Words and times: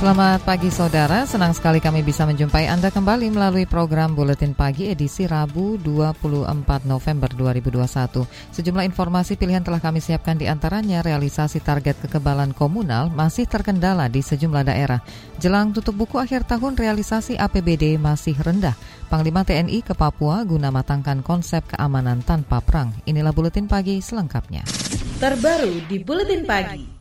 Selamat 0.00 0.40
pagi 0.48 0.72
saudara, 0.72 1.28
senang 1.28 1.52
sekali 1.52 1.76
kami 1.76 2.00
bisa 2.00 2.24
menjumpai 2.24 2.72
Anda 2.72 2.88
kembali 2.88 3.36
melalui 3.36 3.68
program 3.68 4.16
Buletin 4.16 4.56
Pagi 4.56 4.88
edisi 4.88 5.28
Rabu 5.28 5.76
24 5.76 6.88
November 6.88 7.28
2021. 7.28 8.24
Sejumlah 8.48 8.88
informasi 8.88 9.36
pilihan 9.36 9.60
telah 9.60 9.76
kami 9.76 10.00
siapkan 10.00 10.40
di 10.40 10.48
antaranya 10.48 11.04
realisasi 11.04 11.60
target 11.60 12.00
kekebalan 12.00 12.56
komunal 12.56 13.12
masih 13.12 13.44
terkendala 13.44 14.08
di 14.08 14.24
sejumlah 14.24 14.72
daerah. 14.72 15.04
Jelang 15.36 15.76
tutup 15.76 15.92
buku 15.92 16.16
akhir 16.16 16.48
tahun 16.48 16.80
realisasi 16.80 17.36
APBD 17.36 18.00
masih 18.00 18.40
rendah. 18.40 18.72
Panglima 19.12 19.44
TNI 19.44 19.84
ke 19.84 19.92
Papua 19.92 20.48
guna 20.48 20.72
matangkan 20.72 21.20
konsep 21.20 21.60
keamanan 21.76 22.24
tanpa 22.24 22.64
perang. 22.64 22.88
Inilah 23.04 23.36
Buletin 23.36 23.68
Pagi 23.68 24.00
selengkapnya. 24.00 24.64
Terbaru 25.20 25.84
di 25.84 26.00
Buletin 26.00 26.48
Pagi. 26.48 26.99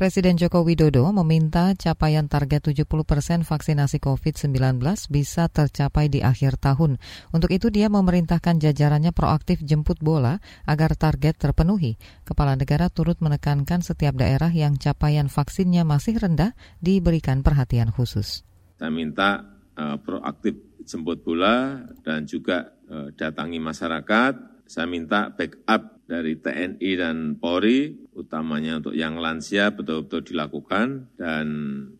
Presiden 0.00 0.40
Joko 0.40 0.64
Widodo 0.64 1.04
meminta 1.12 1.76
capaian 1.76 2.24
target 2.24 2.72
70 2.72 2.88
persen 3.04 3.44
vaksinasi 3.44 4.00
COVID-19 4.00 4.80
bisa 5.12 5.44
tercapai 5.52 6.08
di 6.08 6.24
akhir 6.24 6.56
tahun. 6.56 6.96
Untuk 7.36 7.52
itu 7.52 7.68
dia 7.68 7.92
memerintahkan 7.92 8.64
jajarannya 8.64 9.12
proaktif 9.12 9.60
jemput 9.60 10.00
bola 10.00 10.40
agar 10.64 10.96
target 10.96 11.36
terpenuhi. 11.36 12.00
Kepala 12.24 12.56
negara 12.56 12.88
turut 12.88 13.20
menekankan 13.20 13.84
setiap 13.84 14.16
daerah 14.16 14.48
yang 14.48 14.80
capaian 14.80 15.28
vaksinnya 15.28 15.84
masih 15.84 16.16
rendah 16.16 16.56
diberikan 16.80 17.44
perhatian 17.44 17.92
khusus. 17.92 18.40
Saya 18.80 18.88
minta 18.88 19.60
uh, 19.76 20.00
proaktif 20.00 20.80
jemput 20.80 21.20
bola 21.20 21.76
dan 22.00 22.24
juga 22.24 22.72
uh, 22.88 23.12
datangi 23.12 23.60
masyarakat. 23.60 24.59
Saya 24.70 24.86
minta 24.86 25.34
backup 25.34 26.06
dari 26.06 26.38
TNI 26.38 26.90
dan 26.94 27.34
Polri, 27.42 27.90
utamanya 28.14 28.78
untuk 28.78 28.94
yang 28.94 29.18
lansia 29.18 29.74
betul-betul 29.74 30.30
dilakukan. 30.30 31.10
Dan 31.18 31.46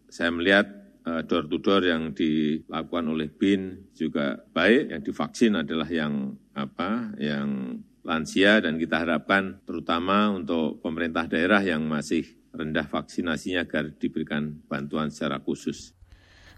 saya 0.06 0.30
melihat 0.30 0.70
uh, 1.02 1.26
door 1.26 1.50
to 1.50 1.58
door 1.58 1.82
yang 1.82 2.14
dilakukan 2.14 3.10
oleh 3.10 3.26
BIN 3.26 3.90
juga 3.90 4.38
baik. 4.54 4.94
Yang 4.94 5.02
divaksin 5.10 5.58
adalah 5.58 5.90
yang 5.90 6.38
apa? 6.54 7.10
Yang 7.18 7.82
lansia 8.06 8.62
dan 8.62 8.78
kita 8.78 9.02
harapkan 9.02 9.58
terutama 9.66 10.30
untuk 10.30 10.78
pemerintah 10.78 11.26
daerah 11.26 11.66
yang 11.66 11.82
masih 11.90 12.22
rendah 12.54 12.86
vaksinasinya 12.86 13.66
agar 13.66 13.98
diberikan 13.98 14.62
bantuan 14.70 15.10
secara 15.10 15.42
khusus. 15.42 15.90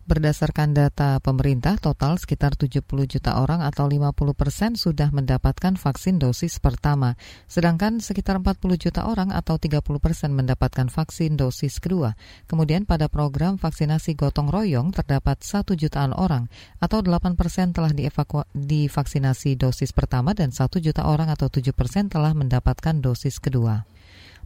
Berdasarkan 0.03 0.75
data 0.75 1.23
pemerintah, 1.23 1.79
total 1.79 2.19
sekitar 2.19 2.59
70 2.59 2.83
juta 3.07 3.39
orang 3.39 3.63
atau 3.63 3.87
50 3.87 4.11
persen 4.35 4.75
sudah 4.75 5.15
mendapatkan 5.15 5.79
vaksin 5.79 6.19
dosis 6.19 6.59
pertama, 6.59 7.15
sedangkan 7.47 8.03
sekitar 8.03 8.43
40 8.43 8.83
juta 8.83 9.07
orang 9.07 9.31
atau 9.31 9.63
30 9.63 9.79
persen 10.03 10.35
mendapatkan 10.35 10.91
vaksin 10.91 11.39
dosis 11.39 11.79
kedua. 11.79 12.19
Kemudian 12.51 12.83
pada 12.83 13.07
program 13.07 13.63
vaksinasi 13.63 14.19
gotong 14.19 14.51
royong 14.51 14.91
terdapat 14.91 15.39
1 15.39 15.71
jutaan 15.79 16.19
orang 16.19 16.51
atau 16.83 16.99
8 16.99 17.39
persen 17.39 17.71
telah 17.71 17.95
divaksinasi 17.95 19.55
dosis 19.55 19.95
pertama 19.95 20.35
dan 20.35 20.51
1 20.51 20.67
juta 20.83 21.07
orang 21.07 21.31
atau 21.31 21.47
7 21.47 21.71
persen 21.71 22.11
telah 22.11 22.35
mendapatkan 22.35 22.99
dosis 22.99 23.39
kedua. 23.39 23.87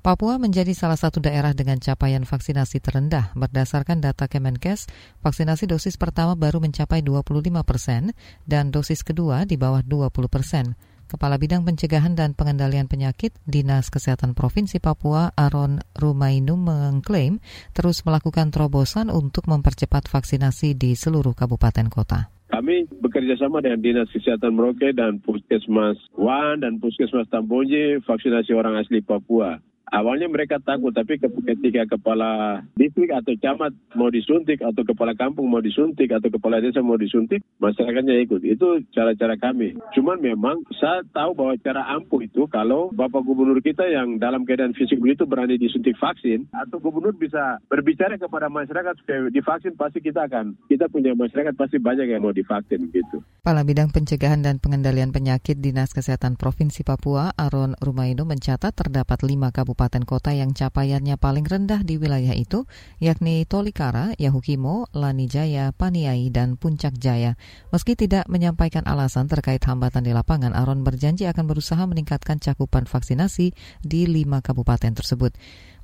Papua 0.06 0.38
menjadi 0.38 0.70
salah 0.70 0.94
satu 0.94 1.18
daerah 1.18 1.50
dengan 1.50 1.82
capaian 1.82 2.22
vaksinasi 2.22 2.78
terendah. 2.78 3.34
Berdasarkan 3.34 3.98
data 3.98 4.30
Kemenkes, 4.30 4.86
vaksinasi 5.18 5.66
dosis 5.66 5.98
pertama 5.98 6.38
baru 6.38 6.62
mencapai 6.62 7.02
25 7.02 7.50
persen 7.66 8.14
dan 8.46 8.70
dosis 8.70 9.02
kedua 9.02 9.42
di 9.50 9.58
bawah 9.58 9.82
20 9.82 10.30
persen. 10.30 10.78
Kepala 11.10 11.42
Bidang 11.42 11.66
Pencegahan 11.66 12.14
dan 12.14 12.38
Pengendalian 12.38 12.86
Penyakit 12.86 13.34
Dinas 13.50 13.90
Kesehatan 13.90 14.38
Provinsi 14.38 14.78
Papua 14.78 15.34
Aron 15.34 15.82
Rumainu 15.98 16.54
mengklaim 16.54 17.42
terus 17.74 18.06
melakukan 18.06 18.54
terobosan 18.54 19.10
untuk 19.10 19.50
mempercepat 19.50 20.06
vaksinasi 20.06 20.78
di 20.78 20.94
seluruh 20.94 21.34
kabupaten 21.34 21.90
kota. 21.90 22.30
Kami 22.54 22.86
bekerja 23.02 23.42
sama 23.42 23.58
dengan 23.58 23.82
Dinas 23.82 24.06
Kesehatan 24.14 24.54
Merauke 24.54 24.94
dan 24.94 25.18
Puskesmas 25.18 25.98
Wan 26.14 26.62
dan 26.62 26.78
Puskesmas 26.78 27.26
Tambonje 27.26 27.98
vaksinasi 28.06 28.54
orang 28.54 28.78
asli 28.78 29.02
Papua. 29.02 29.58
Awalnya 29.94 30.26
mereka 30.26 30.58
takut, 30.58 30.90
tapi 30.90 31.14
ketika 31.22 31.94
kepala 31.94 32.58
distrik 32.74 33.14
atau 33.14 33.38
camat 33.38 33.70
mau 33.94 34.10
disuntik, 34.10 34.58
atau 34.58 34.82
kepala 34.82 35.14
kampung 35.14 35.46
mau 35.46 35.62
disuntik, 35.62 36.10
atau 36.10 36.26
kepala 36.26 36.58
desa 36.58 36.82
mau 36.82 36.98
disuntik, 36.98 37.38
masyarakatnya 37.62 38.18
ikut. 38.26 38.42
Itu 38.42 38.82
cara-cara 38.90 39.38
kami. 39.38 39.78
Cuman 39.94 40.18
memang 40.18 40.66
saya 40.82 41.06
tahu 41.14 41.38
bahwa 41.38 41.54
cara 41.62 41.86
ampuh 41.94 42.18
itu 42.26 42.50
kalau 42.50 42.90
Bapak 42.90 43.22
Gubernur 43.22 43.62
kita 43.62 43.86
yang 43.86 44.18
dalam 44.18 44.42
keadaan 44.42 44.74
fisik 44.74 44.98
begitu 44.98 45.22
berani 45.22 45.54
disuntik 45.54 45.94
vaksin, 46.02 46.50
atau 46.50 46.82
Gubernur 46.82 47.14
bisa 47.14 47.62
berbicara 47.70 48.18
kepada 48.18 48.50
masyarakat 48.50 48.98
supaya 48.98 49.30
divaksin, 49.30 49.78
pasti 49.78 50.02
kita 50.02 50.26
akan, 50.26 50.58
kita 50.66 50.90
punya 50.90 51.14
masyarakat 51.14 51.54
pasti 51.54 51.78
banyak 51.78 52.10
yang 52.10 52.26
mau 52.26 52.34
divaksin 52.34 52.90
gitu. 52.90 53.22
Kepala 53.22 53.62
Bidang 53.62 53.94
Pencegahan 53.94 54.42
dan 54.42 54.58
Pengendalian 54.58 55.14
Penyakit 55.14 55.62
Dinas 55.62 55.94
Kesehatan 55.94 56.34
Provinsi 56.34 56.82
Papua, 56.82 57.30
Aron 57.38 57.78
Rumaino 57.78 58.26
mencatat 58.26 58.74
terdapat 58.74 59.22
lima 59.22 59.54
kabupaten 59.54 59.75
kabupaten 59.76 60.08
kota 60.08 60.32
yang 60.32 60.56
capaiannya 60.56 61.20
paling 61.20 61.44
rendah 61.44 61.84
di 61.84 62.00
wilayah 62.00 62.32
itu, 62.32 62.64
yakni 62.96 63.44
Tolikara, 63.44 64.16
Yahukimo, 64.16 64.88
Lanijaya, 64.96 65.68
Paniai, 65.76 66.32
dan 66.32 66.56
Puncak 66.56 66.96
Jaya. 66.96 67.36
Meski 67.68 67.92
tidak 67.92 68.24
menyampaikan 68.24 68.88
alasan 68.88 69.28
terkait 69.28 69.60
hambatan 69.68 70.08
di 70.08 70.16
lapangan, 70.16 70.56
Aron 70.56 70.80
berjanji 70.80 71.28
akan 71.28 71.44
berusaha 71.44 71.84
meningkatkan 71.84 72.40
cakupan 72.40 72.88
vaksinasi 72.88 73.52
di 73.84 74.00
lima 74.08 74.40
kabupaten 74.40 74.96
tersebut. 74.96 75.36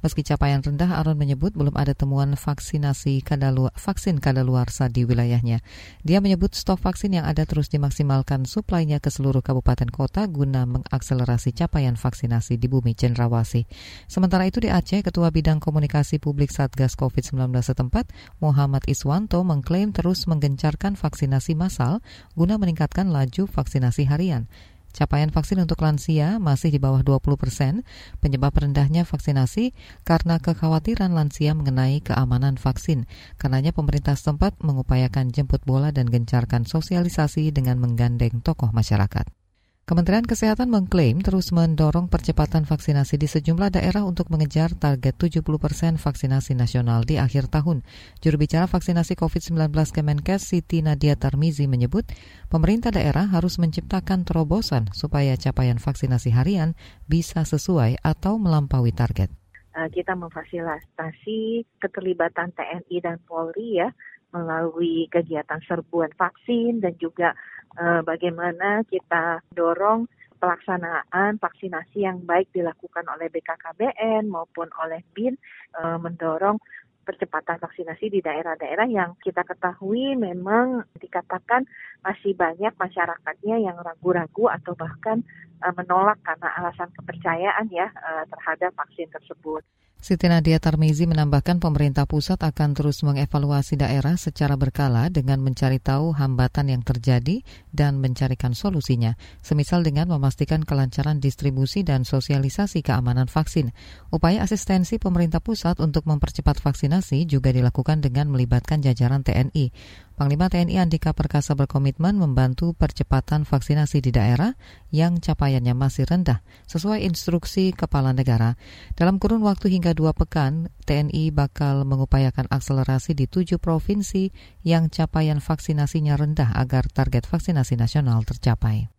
Meski 0.03 0.27
capaian 0.27 0.59
rendah, 0.59 0.99
Aron 0.99 1.15
menyebut 1.15 1.55
belum 1.55 1.79
ada 1.79 1.95
temuan 1.95 2.35
vaksinasi 2.35 3.23
kadalu 3.23 3.71
vaksin 3.79 4.19
kadaluarsa 4.19 4.91
di 4.91 5.07
wilayahnya. 5.07 5.63
Dia 6.03 6.19
menyebut 6.19 6.59
stok 6.59 6.83
vaksin 6.83 7.15
yang 7.15 7.23
ada 7.23 7.47
terus 7.47 7.71
dimaksimalkan 7.71 8.43
suplainya 8.43 8.99
ke 8.99 9.15
seluruh 9.15 9.47
kabupaten 9.47 9.87
kota 9.95 10.27
guna 10.27 10.67
mengakselerasi 10.67 11.55
capaian 11.55 11.95
vaksinasi 11.95 12.59
di 12.59 12.67
bumi 12.67 12.99
cendrawasih. 12.99 13.63
Sementara 14.11 14.43
itu 14.51 14.59
di 14.59 14.75
Aceh, 14.75 15.07
Ketua 15.07 15.31
Bidang 15.31 15.63
Komunikasi 15.63 16.19
Publik 16.19 16.51
Satgas 16.51 16.99
COVID-19 16.99 17.55
setempat, 17.63 18.11
Muhammad 18.43 18.83
Iswanto 18.91 19.39
mengklaim 19.47 19.95
terus 19.95 20.27
menggencarkan 20.27 20.99
vaksinasi 20.99 21.55
massal 21.55 22.03
guna 22.35 22.59
meningkatkan 22.59 23.07
laju 23.07 23.47
vaksinasi 23.47 24.11
harian. 24.11 24.51
Capaian 24.93 25.33
vaksin 25.35 25.59
untuk 25.59 25.81
lansia 25.81 26.39
masih 26.39 26.71
di 26.71 26.79
bawah 26.79 27.01
20 27.01 27.35
persen. 27.41 27.83
Penyebab 28.23 28.55
rendahnya 28.55 29.09
vaksinasi 29.09 29.73
karena 30.07 30.39
kekhawatiran 30.39 31.11
lansia 31.17 31.57
mengenai 31.57 32.05
keamanan 32.05 32.61
vaksin. 32.61 33.11
Karenanya 33.41 33.75
pemerintah 33.75 34.15
setempat 34.15 34.61
mengupayakan 34.63 35.33
jemput 35.35 35.65
bola 35.67 35.91
dan 35.91 36.07
gencarkan 36.07 36.69
sosialisasi 36.69 37.51
dengan 37.51 37.81
menggandeng 37.83 38.45
tokoh 38.45 38.71
masyarakat. 38.71 39.42
Kementerian 39.83 40.23
Kesehatan 40.23 40.71
mengklaim 40.71 41.27
terus 41.27 41.51
mendorong 41.51 42.07
percepatan 42.07 42.63
vaksinasi 42.63 43.19
di 43.19 43.27
sejumlah 43.27 43.75
daerah 43.75 44.07
untuk 44.07 44.31
mengejar 44.31 44.71
target 44.79 45.19
70 45.19 45.43
persen 45.59 45.99
vaksinasi 45.99 46.55
nasional 46.55 47.03
di 47.03 47.19
akhir 47.19 47.51
tahun. 47.51 47.83
Juru 48.23 48.39
bicara 48.39 48.71
vaksinasi 48.71 49.19
COVID-19 49.19 49.75
Kemenkes 49.91 50.55
Siti 50.55 50.87
Nadia 50.87 51.19
Tarmizi 51.19 51.67
menyebut, 51.67 52.07
pemerintah 52.47 52.95
daerah 52.95 53.27
harus 53.27 53.59
menciptakan 53.59 54.23
terobosan 54.23 54.87
supaya 54.95 55.35
capaian 55.35 55.83
vaksinasi 55.83 56.31
harian 56.31 56.79
bisa 57.11 57.43
sesuai 57.43 57.99
atau 58.07 58.39
melampaui 58.39 58.95
target. 58.95 59.35
Eh, 59.75 59.89
kita 59.91 60.15
memfasilitasi 60.15 61.67
keterlibatan 61.83 62.55
TNI 62.55 62.97
dan 63.03 63.19
Polri 63.27 63.83
ya 63.83 63.91
melalui 64.33 65.11
kegiatan 65.13 65.61
serbuan 65.67 66.09
vaksin 66.17 66.81
dan 66.81 66.97
juga 67.03 67.37
uh, 67.79 68.01
bagaimana 68.05 68.85
kita 68.89 69.41
dorong 69.55 70.09
pelaksanaan 70.43 71.39
vaksinasi 71.39 72.03
yang 72.03 72.19
baik 72.27 72.51
dilakukan 72.51 73.07
oleh 73.07 73.31
BKKBN 73.31 74.27
maupun 74.27 74.67
oleh 74.83 75.07
BIN 75.15 75.39
uh, 75.79 76.03
mendorong 76.03 76.59
percepatan 77.03 77.59
vaksinasi 77.59 78.11
di 78.11 78.21
daerah-daerah 78.23 78.87
yang 78.87 79.19
kita 79.19 79.43
ketahui 79.43 80.15
memang 80.15 80.87
dikatakan 80.99 81.67
masih 82.03 82.35
banyak 82.35 82.75
masyarakatnya 82.79 83.59
yang 83.59 83.79
ragu-ragu 83.79 84.51
atau 84.51 84.75
bahkan 84.75 85.23
uh, 85.63 85.75
menolak 85.75 86.19
karena 86.27 86.51
alasan 86.59 86.91
kepercayaan 86.95 87.71
ya 87.71 87.91
terhadap 88.31 88.75
vaksin 88.75 89.11
tersebut. 89.11 89.63
Siti 90.03 90.27
Nadia 90.27 90.59
Tarmizi 90.59 91.07
menambahkan 91.07 91.63
pemerintah 91.63 92.11
pusat 92.11 92.43
akan 92.43 92.75
terus 92.75 93.07
mengevaluasi 93.07 93.79
daerah 93.79 94.19
secara 94.19 94.59
berkala 94.59 95.07
dengan 95.15 95.39
mencari 95.39 95.79
tahu 95.79 96.11
hambatan 96.11 96.75
yang 96.75 96.83
terjadi 96.83 97.47
dan 97.71 98.03
mencarikan 98.03 98.51
solusinya, 98.51 99.15
semisal 99.47 99.87
dengan 99.87 100.11
memastikan 100.11 100.67
kelancaran 100.67 101.23
distribusi 101.23 101.87
dan 101.87 102.03
sosialisasi 102.03 102.83
keamanan 102.83 103.31
vaksin. 103.31 103.71
Upaya 104.11 104.43
asistensi 104.43 104.99
pemerintah 104.99 105.39
pusat 105.39 105.79
untuk 105.79 106.03
mempercepat 106.11 106.59
vaksinasi 106.59 107.23
juga 107.31 107.55
dilakukan 107.55 108.03
dengan 108.03 108.27
melibatkan 108.27 108.83
jajaran 108.83 109.23
TNI. 109.23 109.71
Panglima 110.13 110.53
TNI 110.53 110.77
Andika 110.77 111.17
Perkasa 111.17 111.57
berkomitmen 111.57 112.21
membantu 112.21 112.77
percepatan 112.77 113.49
vaksinasi 113.49 114.05
di 114.05 114.13
daerah 114.13 114.53
yang 114.93 115.17
capaiannya 115.17 115.73
masih 115.73 116.05
rendah, 116.05 116.45
sesuai 116.69 117.01
instruksi 117.09 117.73
Kepala 117.73 118.13
Negara. 118.13 118.61
Dalam 118.93 119.17
kurun 119.17 119.41
waktu 119.41 119.73
hingga 119.73 119.97
dua 119.97 120.13
pekan, 120.13 120.69
TNI 120.85 121.33
bakal 121.33 121.89
mengupayakan 121.89 122.45
akselerasi 122.53 123.17
di 123.17 123.25
tujuh 123.25 123.57
provinsi 123.57 124.29
yang 124.61 124.93
capaian 124.93 125.41
vaksinasinya 125.41 126.21
rendah 126.21 126.61
agar 126.61 126.93
target 126.93 127.25
vaksinasi 127.25 127.81
nasional 127.81 128.21
tercapai. 128.29 128.93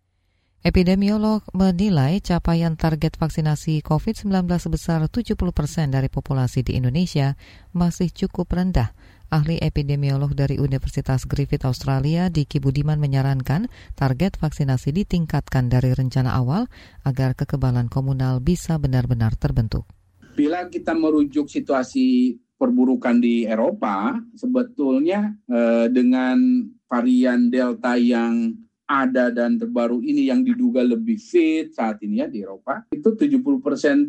Epidemiolog 0.64 1.44
menilai 1.52 2.24
capaian 2.24 2.72
target 2.72 3.20
vaksinasi 3.20 3.84
COVID-19 3.84 4.48
sebesar 4.56 5.04
70 5.04 5.36
persen 5.52 5.92
dari 5.92 6.08
populasi 6.08 6.64
di 6.64 6.80
Indonesia 6.80 7.36
masih 7.76 8.08
cukup 8.08 8.48
rendah 8.48 8.96
Ahli 9.32 9.56
epidemiolog 9.56 10.36
dari 10.36 10.60
Universitas 10.60 11.24
Griffith 11.24 11.64
Australia, 11.64 12.28
Diki 12.28 12.60
Budiman 12.60 13.00
menyarankan 13.00 13.72
target 13.96 14.36
vaksinasi 14.36 14.92
ditingkatkan 14.92 15.72
dari 15.72 15.96
rencana 15.96 16.36
awal 16.36 16.68
agar 17.08 17.32
kekebalan 17.32 17.88
komunal 17.88 18.44
bisa 18.44 18.76
benar-benar 18.76 19.32
terbentuk. 19.40 19.88
Bila 20.36 20.68
kita 20.68 20.92
merujuk 20.92 21.48
situasi 21.48 22.36
perburukan 22.60 23.18
di 23.22 23.48
Eropa, 23.48 24.18
sebetulnya 24.36 25.32
eh, 25.48 25.86
dengan 25.88 26.68
varian 26.84 27.48
Delta 27.48 27.96
yang 27.96 28.52
ada 28.84 29.32
dan 29.32 29.56
terbaru 29.56 30.04
ini 30.04 30.28
yang 30.28 30.44
diduga 30.44 30.84
lebih 30.84 31.16
fit 31.16 31.72
saat 31.72 32.04
ini 32.04 32.20
ya 32.20 32.28
di 32.28 32.44
Eropa, 32.44 32.84
itu 32.92 33.16
70% 33.16 33.40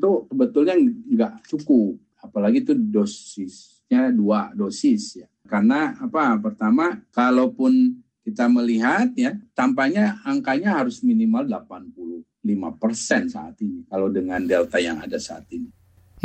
tuh 0.03 0.27
sebetulnya 0.27 0.75
nggak 0.75 1.47
cukup. 1.47 1.95
Apalagi 2.19 2.65
itu 2.65 2.73
dosis 2.73 3.74
dosisnya 3.85 4.01
dua 4.11 4.41
dosis 4.53 5.03
ya. 5.21 5.27
Karena 5.45 5.93
apa? 6.01 6.41
Pertama, 6.41 6.97
kalaupun 7.13 8.01
kita 8.25 8.49
melihat 8.49 9.13
ya, 9.13 9.37
tampaknya 9.53 10.17
angkanya 10.25 10.81
harus 10.81 11.05
minimal 11.05 11.45
85 11.45 12.81
persen 12.81 13.29
saat 13.29 13.53
ini 13.61 13.85
kalau 13.85 14.09
dengan 14.09 14.41
delta 14.41 14.81
yang 14.81 14.97
ada 14.97 15.21
saat 15.21 15.45
ini. 15.53 15.69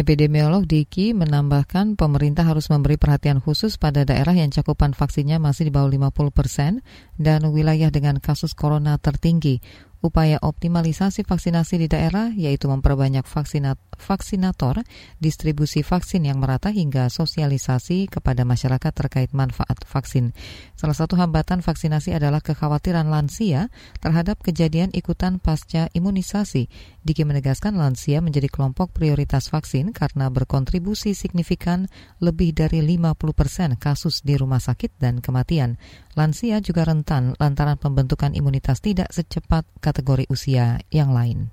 Epidemiolog 0.01 0.65
Diki 0.65 1.13
menambahkan 1.13 1.99
pemerintah 1.99 2.49
harus 2.49 2.73
memberi 2.73 2.97
perhatian 2.97 3.43
khusus 3.43 3.77
pada 3.77 4.09
daerah 4.09 4.33
yang 4.33 4.49
cakupan 4.49 4.97
vaksinnya 4.97 5.37
masih 5.37 5.69
di 5.69 5.73
bawah 5.75 5.93
50 5.93 6.33
persen 6.33 6.81
dan 7.21 7.45
wilayah 7.53 7.93
dengan 7.93 8.17
kasus 8.17 8.57
corona 8.57 8.97
tertinggi 8.97 9.61
upaya 10.01 10.41
optimalisasi 10.41 11.29
vaksinasi 11.29 11.77
di 11.77 11.89
daerah 11.89 12.33
yaitu 12.33 12.67
memperbanyak 12.73 13.25
vaksinat, 13.29 13.77
vaksinator, 14.01 14.81
distribusi 15.21 15.85
vaksin 15.85 16.25
yang 16.25 16.41
merata 16.41 16.73
hingga 16.73 17.13
sosialisasi 17.13 18.09
kepada 18.09 18.49
masyarakat 18.49 18.93
terkait 18.97 19.31
manfaat 19.37 19.85
vaksin. 19.85 20.33
Salah 20.75 20.97
satu 20.97 21.21
hambatan 21.21 21.61
vaksinasi 21.61 22.17
adalah 22.17 22.41
kekhawatiran 22.41 23.13
lansia 23.13 23.69
terhadap 24.01 24.41
kejadian 24.41 24.89
ikutan 24.97 25.37
pasca 25.37 25.93
imunisasi. 25.93 26.73
Diki 27.01 27.25
menegaskan 27.25 27.77
lansia 27.77 28.25
menjadi 28.25 28.49
kelompok 28.49 28.93
prioritas 28.97 29.53
vaksin 29.53 29.93
karena 29.93 30.33
berkontribusi 30.33 31.13
signifikan 31.13 31.89
lebih 32.21 32.57
dari 32.57 32.81
50 32.85 33.17
persen 33.37 33.77
kasus 33.77 34.25
di 34.25 34.37
rumah 34.37 34.61
sakit 34.61 34.97
dan 34.97 35.21
kematian. 35.21 35.77
Lansia 36.19 36.59
juga 36.59 36.85
rentan 36.85 37.39
lantaran 37.39 37.79
pembentukan 37.79 38.35
imunitas 38.35 38.83
tidak 38.83 39.09
secepat 39.15 39.63
kategori 39.91 40.31
usia 40.31 40.79
yang 40.95 41.11
lain. 41.11 41.51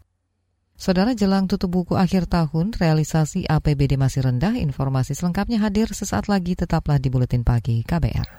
Saudara 0.77 1.17
jelang 1.17 1.49
tutup 1.49 1.73
buku 1.73 1.97
akhir 1.97 2.29
tahun, 2.29 2.77
realisasi 2.77 3.49
APBD 3.49 3.97
masih 3.97 4.29
rendah. 4.29 4.53
Informasi 4.53 5.17
selengkapnya 5.17 5.57
hadir 5.57 5.89
sesaat 5.89 6.29
lagi, 6.29 6.53
tetaplah 6.53 7.01
di 7.01 7.09
Buletin 7.09 7.41
Pagi 7.41 7.81
KBR. 7.81 8.29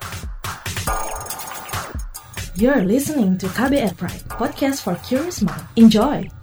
You're 2.55 2.87
listening 2.87 3.35
to 3.43 3.51
KBR 3.51 3.95
Pride, 3.99 4.23
podcast 4.31 4.87
for 4.87 4.95
curious 5.03 5.43
mind. 5.43 5.63
Enjoy! 5.75 6.38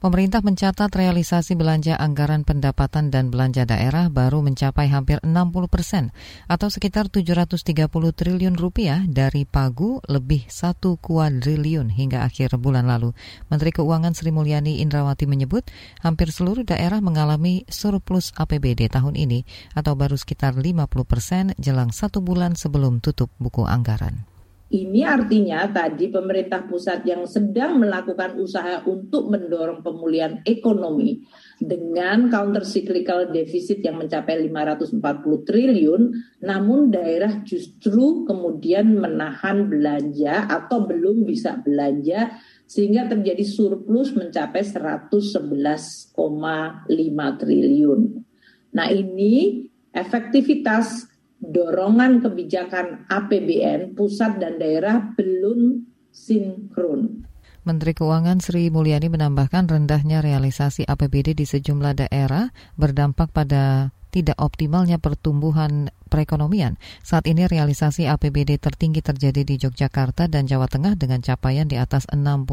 Pemerintah 0.00 0.40
mencatat 0.40 0.88
realisasi 0.96 1.60
belanja 1.60 1.92
anggaran 1.92 2.40
pendapatan 2.40 3.12
dan 3.12 3.28
belanja 3.28 3.68
daerah 3.68 4.08
baru 4.08 4.40
mencapai 4.40 4.88
hampir 4.88 5.20
60 5.20 5.68
persen 5.68 6.08
atau 6.48 6.72
sekitar 6.72 7.12
730 7.12 7.60
triliun 7.92 8.56
rupiah 8.56 9.04
dari 9.04 9.44
pagu 9.44 10.00
lebih 10.08 10.48
satu 10.48 10.96
kuadriliun 11.04 11.92
hingga 11.92 12.24
akhir 12.24 12.56
bulan 12.56 12.88
lalu. 12.88 13.12
Menteri 13.52 13.76
Keuangan 13.76 14.16
Sri 14.16 14.32
Mulyani 14.32 14.80
Indrawati 14.80 15.28
menyebut 15.28 15.68
hampir 16.00 16.32
seluruh 16.32 16.64
daerah 16.64 17.04
mengalami 17.04 17.68
surplus 17.68 18.32
APBD 18.40 18.88
tahun 18.88 19.20
ini 19.20 19.44
atau 19.76 19.92
baru 20.00 20.16
sekitar 20.16 20.56
50 20.56 20.80
persen 21.04 21.52
jelang 21.60 21.92
satu 21.92 22.24
bulan 22.24 22.56
sebelum 22.56 23.04
tutup 23.04 23.28
buku 23.36 23.68
anggaran. 23.68 24.29
Ini 24.70 25.02
artinya 25.02 25.66
tadi 25.66 26.14
pemerintah 26.14 26.62
pusat 26.62 27.02
yang 27.02 27.26
sedang 27.26 27.82
melakukan 27.82 28.38
usaha 28.38 28.86
untuk 28.86 29.26
mendorong 29.26 29.82
pemulihan 29.82 30.38
ekonomi 30.46 31.26
dengan 31.58 32.30
counter 32.30 32.62
cyclical 32.62 33.34
deficit 33.34 33.82
yang 33.82 33.98
mencapai 33.98 34.38
540 34.46 35.02
triliun, 35.42 36.02
namun 36.46 36.86
daerah 36.86 37.42
justru 37.42 38.22
kemudian 38.22 38.94
menahan 38.94 39.66
belanja 39.66 40.46
atau 40.46 40.86
belum 40.86 41.26
bisa 41.26 41.58
belanja 41.58 42.38
sehingga 42.70 43.10
terjadi 43.10 43.42
surplus 43.42 44.14
mencapai 44.14 44.62
111,5 44.62 46.14
triliun. 47.42 48.00
Nah, 48.70 48.86
ini 48.86 49.66
efektivitas 49.90 51.09
dorongan 51.40 52.20
kebijakan 52.20 53.08
APBN 53.08 53.96
pusat 53.96 54.36
dan 54.38 54.60
daerah 54.60 55.12
belum 55.16 55.88
sinkron. 56.12 57.24
Menteri 57.60 57.92
Keuangan 57.92 58.40
Sri 58.40 58.72
Mulyani 58.72 59.12
menambahkan 59.12 59.68
rendahnya 59.68 60.24
realisasi 60.24 60.88
APBD 60.88 61.36
di 61.36 61.44
sejumlah 61.44 61.92
daerah 62.06 62.48
berdampak 62.80 63.32
pada 63.36 63.92
tidak 64.10 64.36
optimalnya 64.42 64.98
pertumbuhan 64.98 65.92
perekonomian. 66.10 66.76
Saat 67.00 67.30
ini 67.30 67.46
realisasi 67.46 68.10
APBD 68.10 68.58
tertinggi 68.58 69.00
terjadi 69.00 69.46
di 69.46 69.54
Yogyakarta 69.60 70.26
dan 70.26 70.50
Jawa 70.50 70.66
Tengah 70.66 70.98
dengan 70.98 71.22
capaian 71.22 71.70
di 71.70 71.78
atas 71.78 72.10
65 72.10 72.48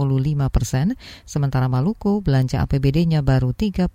persen, 0.54 0.94
sementara 1.26 1.66
Maluku 1.66 2.22
belanja 2.22 2.62
APBD-nya 2.64 3.26
baru 3.26 3.58
39 3.58 3.90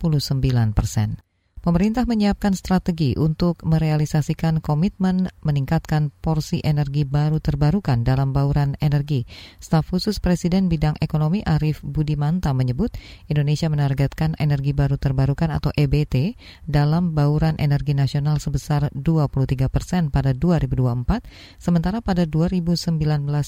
persen. 0.74 1.22
Pemerintah 1.62 2.10
menyiapkan 2.10 2.58
strategi 2.58 3.14
untuk 3.14 3.62
merealisasikan 3.62 4.58
komitmen 4.58 5.30
meningkatkan 5.46 6.10
porsi 6.10 6.58
energi 6.58 7.06
baru 7.06 7.38
terbarukan 7.38 8.02
dalam 8.02 8.34
bauran 8.34 8.74
energi. 8.82 9.30
Staf 9.62 9.94
khusus 9.94 10.18
Presiden 10.18 10.66
bidang 10.66 10.98
ekonomi 10.98 11.38
Arif 11.46 11.78
Budimanta 11.86 12.50
menyebut 12.50 12.90
Indonesia 13.30 13.70
menargetkan 13.70 14.34
energi 14.42 14.74
baru 14.74 14.98
terbarukan 14.98 15.54
atau 15.54 15.70
EBT 15.70 16.34
dalam 16.66 17.14
bauran 17.14 17.54
energi 17.62 17.94
nasional 17.94 18.42
sebesar 18.42 18.90
23 18.98 19.70
persen 19.70 20.10
pada 20.10 20.34
2024, 20.34 21.62
sementara 21.62 22.02
pada 22.02 22.26
2019 22.26 22.98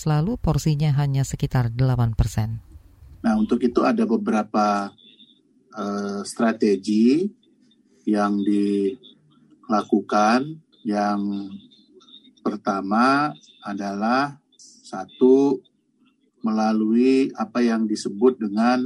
lalu 0.06 0.38
porsinya 0.38 0.94
hanya 1.02 1.26
sekitar 1.26 1.74
8 1.74 2.14
persen. 2.14 2.62
Nah, 3.26 3.34
untuk 3.34 3.58
itu 3.58 3.82
ada 3.82 4.06
beberapa 4.06 4.94
uh, 5.74 6.22
strategi 6.22 7.42
yang 8.04 8.40
dilakukan 8.44 9.68
yang 10.84 11.48
pertama 12.44 13.32
adalah 13.64 14.36
satu 14.84 15.56
melalui 16.44 17.32
apa 17.40 17.64
yang 17.64 17.88
disebut 17.88 18.36
dengan 18.36 18.84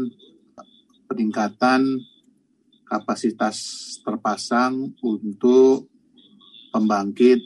peningkatan 1.11 1.99
kapasitas 2.87 3.59
terpasang 4.07 4.95
untuk 5.03 5.91
pembangkit 6.71 7.43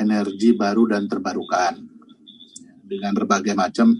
energi 0.00 0.56
baru 0.56 0.96
dan 0.96 1.04
terbarukan 1.04 1.76
dengan 2.88 3.12
berbagai 3.14 3.54
macam 3.54 3.94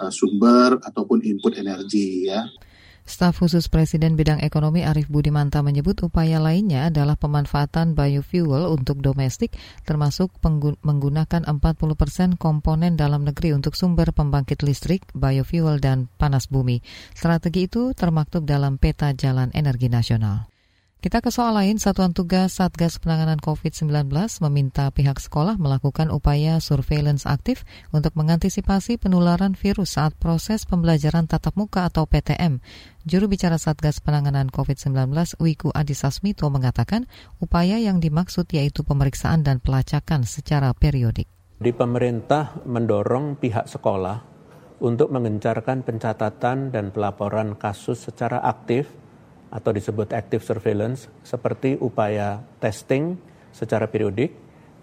uh, 0.00 0.12
sumber 0.14 0.80
ataupun 0.80 1.20
input 1.26 1.58
energi 1.58 2.30
ya. 2.30 2.46
Staf 3.02 3.42
khusus 3.42 3.66
Presiden 3.66 4.14
bidang 4.14 4.38
ekonomi 4.38 4.86
Arif 4.86 5.10
Budimanta 5.10 5.58
menyebut 5.58 5.98
upaya 6.06 6.38
lainnya 6.38 6.86
adalah 6.86 7.18
pemanfaatan 7.18 7.98
biofuel 7.98 8.70
untuk 8.70 9.02
domestik 9.02 9.58
termasuk 9.82 10.30
menggunakan 10.86 11.42
40 11.42 11.58
persen 11.98 12.38
komponen 12.38 12.94
dalam 12.94 13.26
negeri 13.26 13.58
untuk 13.58 13.74
sumber 13.74 14.14
pembangkit 14.14 14.62
listrik, 14.62 15.02
biofuel, 15.18 15.82
dan 15.82 16.06
panas 16.14 16.46
bumi. 16.46 16.78
Strategi 17.10 17.66
itu 17.66 17.90
termaktub 17.96 18.46
dalam 18.46 18.78
peta 18.78 19.10
jalan 19.10 19.50
energi 19.50 19.90
nasional. 19.90 20.51
Kita 21.02 21.18
ke 21.18 21.34
soal 21.34 21.58
lain, 21.58 21.82
Satuan 21.82 22.14
Tugas 22.14 22.62
Satgas 22.62 23.02
Penanganan 23.02 23.42
COVID-19 23.42 24.06
meminta 24.46 24.86
pihak 24.94 25.18
sekolah 25.18 25.58
melakukan 25.58 26.14
upaya 26.14 26.62
surveillance 26.62 27.26
aktif 27.26 27.66
untuk 27.90 28.14
mengantisipasi 28.14 29.02
penularan 29.02 29.58
virus 29.58 29.98
saat 29.98 30.14
proses 30.14 30.62
pembelajaran 30.62 31.26
tatap 31.26 31.58
muka 31.58 31.90
atau 31.90 32.06
PTM. 32.06 32.62
Juru 33.02 33.26
bicara 33.26 33.58
Satgas 33.58 33.98
Penanganan 33.98 34.46
COVID-19 34.46 35.42
Wiku 35.42 35.74
Adisasmito 35.74 36.46
mengatakan 36.54 37.10
upaya 37.42 37.82
yang 37.82 37.98
dimaksud 37.98 38.46
yaitu 38.54 38.86
pemeriksaan 38.86 39.42
dan 39.42 39.58
pelacakan 39.58 40.22
secara 40.22 40.70
periodik. 40.70 41.26
Di 41.58 41.74
pemerintah 41.74 42.62
mendorong 42.62 43.42
pihak 43.42 43.66
sekolah 43.66 44.22
untuk 44.78 45.10
mengencarkan 45.10 45.82
pencatatan 45.82 46.70
dan 46.70 46.94
pelaporan 46.94 47.58
kasus 47.58 48.06
secara 48.06 48.38
aktif 48.46 49.01
atau 49.52 49.70
disebut 49.70 50.16
active 50.16 50.40
surveillance 50.40 51.12
seperti 51.20 51.76
upaya 51.76 52.40
testing 52.56 53.20
secara 53.52 53.86
periodik 53.86 54.32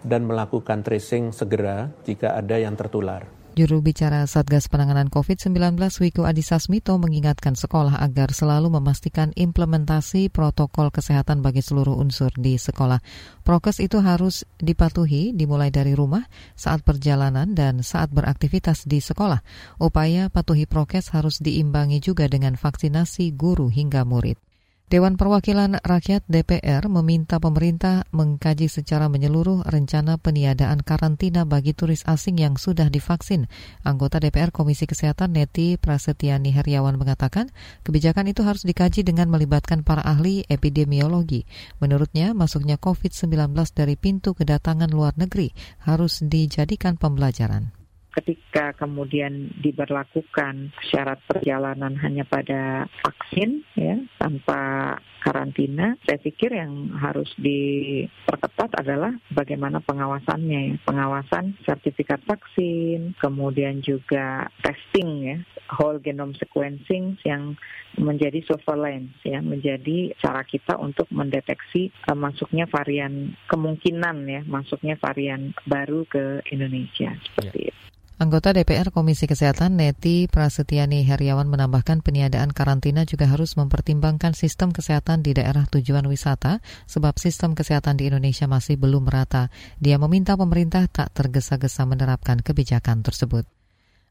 dan 0.06 0.24
melakukan 0.24 0.80
tracing 0.86 1.34
segera 1.34 1.90
jika 2.06 2.38
ada 2.38 2.56
yang 2.56 2.78
tertular. 2.78 3.40
Juru 3.50 3.82
bicara 3.82 4.30
Satgas 4.30 4.70
Penanganan 4.70 5.10
COVID-19 5.10 5.74
Wiku 6.00 6.22
Adisasmito 6.22 6.94
mengingatkan 7.02 7.58
sekolah 7.58 7.98
agar 7.98 8.30
selalu 8.30 8.70
memastikan 8.70 9.34
implementasi 9.34 10.30
protokol 10.30 10.94
kesehatan 10.94 11.42
bagi 11.42 11.58
seluruh 11.58 11.98
unsur 11.98 12.30
di 12.38 12.54
sekolah. 12.54 13.02
Prokes 13.42 13.82
itu 13.82 13.98
harus 13.98 14.46
dipatuhi 14.62 15.34
dimulai 15.34 15.74
dari 15.74 15.98
rumah, 15.98 16.30
saat 16.54 16.86
perjalanan, 16.86 17.50
dan 17.52 17.82
saat 17.82 18.14
beraktivitas 18.14 18.86
di 18.86 19.02
sekolah. 19.02 19.42
Upaya 19.82 20.30
patuhi 20.30 20.70
prokes 20.70 21.10
harus 21.10 21.42
diimbangi 21.42 21.98
juga 21.98 22.30
dengan 22.30 22.54
vaksinasi 22.54 23.34
guru 23.34 23.66
hingga 23.66 24.06
murid. 24.06 24.49
Dewan 24.90 25.14
Perwakilan 25.14 25.78
Rakyat 25.86 26.26
DPR 26.26 26.90
meminta 26.90 27.38
pemerintah 27.38 28.10
mengkaji 28.10 28.66
secara 28.66 29.06
menyeluruh 29.06 29.62
rencana 29.62 30.18
peniadaan 30.18 30.82
karantina 30.82 31.46
bagi 31.46 31.78
turis 31.78 32.02
asing 32.10 32.42
yang 32.42 32.58
sudah 32.58 32.90
divaksin. 32.90 33.46
Anggota 33.86 34.18
DPR 34.18 34.50
Komisi 34.50 34.90
Kesehatan 34.90 35.38
Neti 35.38 35.78
Prasetyani 35.78 36.50
Heriawan 36.50 36.98
mengatakan 36.98 37.54
kebijakan 37.86 38.34
itu 38.34 38.42
harus 38.42 38.66
dikaji 38.66 39.06
dengan 39.06 39.30
melibatkan 39.30 39.86
para 39.86 40.02
ahli 40.02 40.42
epidemiologi. 40.50 41.46
Menurutnya, 41.78 42.34
masuknya 42.34 42.74
COVID-19 42.74 43.30
dari 43.70 43.94
pintu 43.94 44.34
kedatangan 44.34 44.90
luar 44.90 45.14
negeri 45.14 45.54
harus 45.86 46.18
dijadikan 46.18 46.98
pembelajaran 46.98 47.79
ketika 48.14 48.74
kemudian 48.74 49.54
diberlakukan 49.62 50.74
syarat 50.90 51.22
perjalanan 51.26 51.94
hanya 52.02 52.26
pada 52.26 52.90
vaksin 53.02 53.62
ya 53.78 54.02
tanpa 54.18 54.96
karantina, 55.20 56.00
saya 56.08 56.16
pikir 56.16 56.56
yang 56.56 56.96
harus 56.96 57.28
diperketat 57.36 58.72
adalah 58.80 59.12
bagaimana 59.30 59.78
pengawasannya 59.84 60.60
ya. 60.72 60.74
Pengawasan 60.88 61.60
sertifikat 61.62 62.24
vaksin, 62.24 63.12
kemudian 63.20 63.84
juga 63.84 64.48
testing 64.64 65.10
ya, 65.28 65.36
whole 65.76 66.00
genome 66.00 66.34
sequencing 66.40 67.20
yang 67.28 67.54
menjadi 68.00 68.40
surveillance 68.48 69.12
ya, 69.22 69.44
menjadi 69.44 70.16
cara 70.18 70.42
kita 70.42 70.80
untuk 70.80 71.06
mendeteksi 71.12 71.92
uh, 72.08 72.16
masuknya 72.16 72.64
varian 72.66 73.36
kemungkinan 73.52 74.24
ya, 74.26 74.42
masuknya 74.48 74.96
varian 74.96 75.52
baru 75.68 76.08
ke 76.08 76.40
Indonesia 76.48 77.12
seperti 77.28 77.68
ya. 77.68 77.70
itu. 77.70 77.79
Anggota 78.20 78.52
DPR 78.52 78.92
Komisi 78.92 79.24
Kesehatan 79.24 79.80
Neti 79.80 80.28
Prasetyani 80.28 81.08
Heriawan 81.08 81.48
menambahkan 81.48 82.04
peniadaan 82.04 82.52
karantina 82.52 83.08
juga 83.08 83.24
harus 83.24 83.56
mempertimbangkan 83.56 84.36
sistem 84.36 84.76
kesehatan 84.76 85.24
di 85.24 85.32
daerah 85.32 85.64
tujuan 85.64 86.04
wisata 86.04 86.60
sebab 86.84 87.16
sistem 87.16 87.56
kesehatan 87.56 87.96
di 87.96 88.12
Indonesia 88.12 88.44
masih 88.44 88.76
belum 88.76 89.08
merata. 89.08 89.48
Dia 89.80 89.96
meminta 89.96 90.36
pemerintah 90.36 90.84
tak 90.92 91.16
tergesa-gesa 91.16 91.88
menerapkan 91.88 92.44
kebijakan 92.44 93.00
tersebut. 93.00 93.48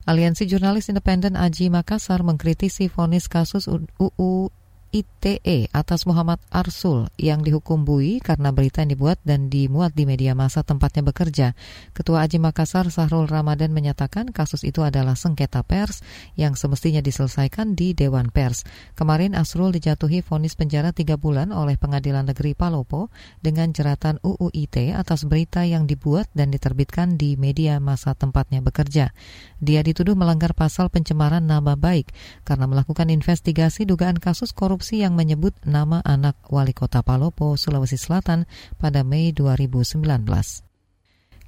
Aliansi 0.10 0.50
Jurnalis 0.50 0.90
Independen 0.90 1.38
Aji 1.38 1.70
Makassar 1.70 2.26
mengkritisi 2.26 2.90
vonis 2.90 3.30
kasus 3.30 3.70
UU 3.70 4.50
ITE 4.90 5.70
atas 5.70 6.10
Muhammad 6.10 6.42
Arsul 6.50 7.14
yang 7.14 7.46
dihukum 7.46 7.86
bui 7.86 8.18
karena 8.18 8.50
berita 8.50 8.82
yang 8.82 8.98
dibuat 8.98 9.22
dan 9.22 9.46
dimuat 9.46 9.94
di 9.94 10.10
media 10.10 10.34
massa 10.34 10.66
tempatnya 10.66 11.06
bekerja. 11.06 11.54
Ketua 11.94 12.26
Aji 12.26 12.42
Makassar 12.42 12.90
Sahrul 12.90 13.30
Ramadan 13.30 13.70
menyatakan 13.70 14.34
kasus 14.34 14.66
itu 14.66 14.82
adalah 14.82 15.14
sengketa 15.14 15.62
pers 15.62 16.02
yang 16.34 16.58
semestinya 16.58 17.06
diselesaikan 17.06 17.78
di 17.78 17.94
Dewan 17.94 18.34
Pers. 18.34 18.66
Kemarin 18.98 19.38
Asrul 19.38 19.70
dijatuhi 19.78 20.26
vonis 20.26 20.58
penjara 20.58 20.90
tiga 20.90 21.22
bulan 21.22 21.54
oleh 21.54 21.78
Pengadilan 21.78 22.26
Negeri 22.26 22.58
Palopo 22.58 23.14
dengan 23.46 23.70
jeratan 23.70 24.18
UU 24.26 24.50
ITE 24.58 24.98
atas 24.98 25.30
berita 25.30 25.70
yang 25.70 25.86
dibuat 25.86 26.34
dan 26.34 26.50
diterbitkan 26.50 27.14
di 27.14 27.38
media 27.38 27.78
massa 27.78 28.18
tempatnya 28.18 28.66
bekerja. 28.66 29.14
Dia 29.62 29.86
dituduh 29.86 30.18
melanggar 30.18 30.58
pasal 30.58 30.90
pencemaran 30.90 31.46
nama 31.46 31.78
baik 31.78 32.10
karena 32.42 32.66
melakukan 32.66 33.14
investigasi 33.14 33.86
dugaan 33.86 34.18
kasus 34.18 34.50
korupsi 34.50 34.79
korupsi 34.80 35.04
yang 35.04 35.12
menyebut 35.12 35.52
nama 35.68 36.00
anak 36.08 36.40
wali 36.48 36.72
kota 36.72 37.04
Palopo, 37.04 37.60
Sulawesi 37.60 38.00
Selatan 38.00 38.48
pada 38.80 39.04
Mei 39.04 39.36
2019. 39.36 40.69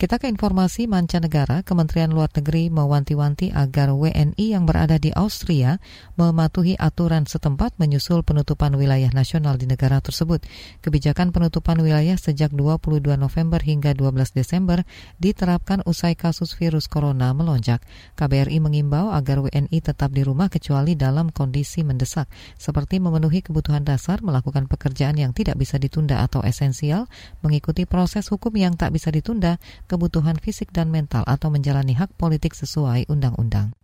Kita 0.01 0.17
ke 0.17 0.25
informasi 0.25 0.89
mancanegara, 0.89 1.61
Kementerian 1.61 2.09
Luar 2.09 2.33
Negeri 2.33 2.73
mewanti-wanti 2.73 3.53
agar 3.53 3.93
WNI 3.93 4.57
yang 4.57 4.65
berada 4.65 4.97
di 4.97 5.13
Austria 5.13 5.77
mematuhi 6.17 6.73
aturan 6.73 7.29
setempat 7.29 7.77
menyusul 7.77 8.25
penutupan 8.25 8.73
wilayah 8.73 9.13
nasional 9.13 9.61
di 9.61 9.69
negara 9.69 10.01
tersebut. 10.01 10.41
Kebijakan 10.81 11.29
penutupan 11.29 11.77
wilayah 11.85 12.17
sejak 12.17 12.49
22 12.49 13.13
November 13.13 13.61
hingga 13.61 13.93
12 13.93 14.33
Desember 14.33 14.81
diterapkan 15.21 15.85
usai 15.85 16.17
kasus 16.17 16.57
virus 16.57 16.89
corona 16.89 17.29
melonjak. 17.37 17.85
KBRI 18.17 18.57
mengimbau 18.57 19.13
agar 19.13 19.45
WNI 19.45 19.85
tetap 19.85 20.17
di 20.17 20.25
rumah 20.25 20.49
kecuali 20.49 20.97
dalam 20.97 21.29
kondisi 21.29 21.85
mendesak, 21.85 22.25
seperti 22.57 22.97
memenuhi 22.97 23.45
kebutuhan 23.45 23.85
dasar, 23.85 24.25
melakukan 24.25 24.65
pekerjaan 24.65 25.21
yang 25.21 25.29
tidak 25.37 25.61
bisa 25.61 25.77
ditunda 25.77 26.25
atau 26.25 26.41
esensial, 26.41 27.05
mengikuti 27.45 27.85
proses 27.85 28.25
hukum 28.33 28.57
yang 28.57 28.73
tak 28.73 28.97
bisa 28.97 29.13
ditunda, 29.13 29.61
kebutuhan 29.91 30.39
fisik 30.39 30.71
dan 30.71 30.87
mental 30.87 31.27
atau 31.27 31.51
menjalani 31.51 31.99
hak 31.99 32.15
politik 32.15 32.55
sesuai 32.55 33.11
undang-undang. 33.11 33.75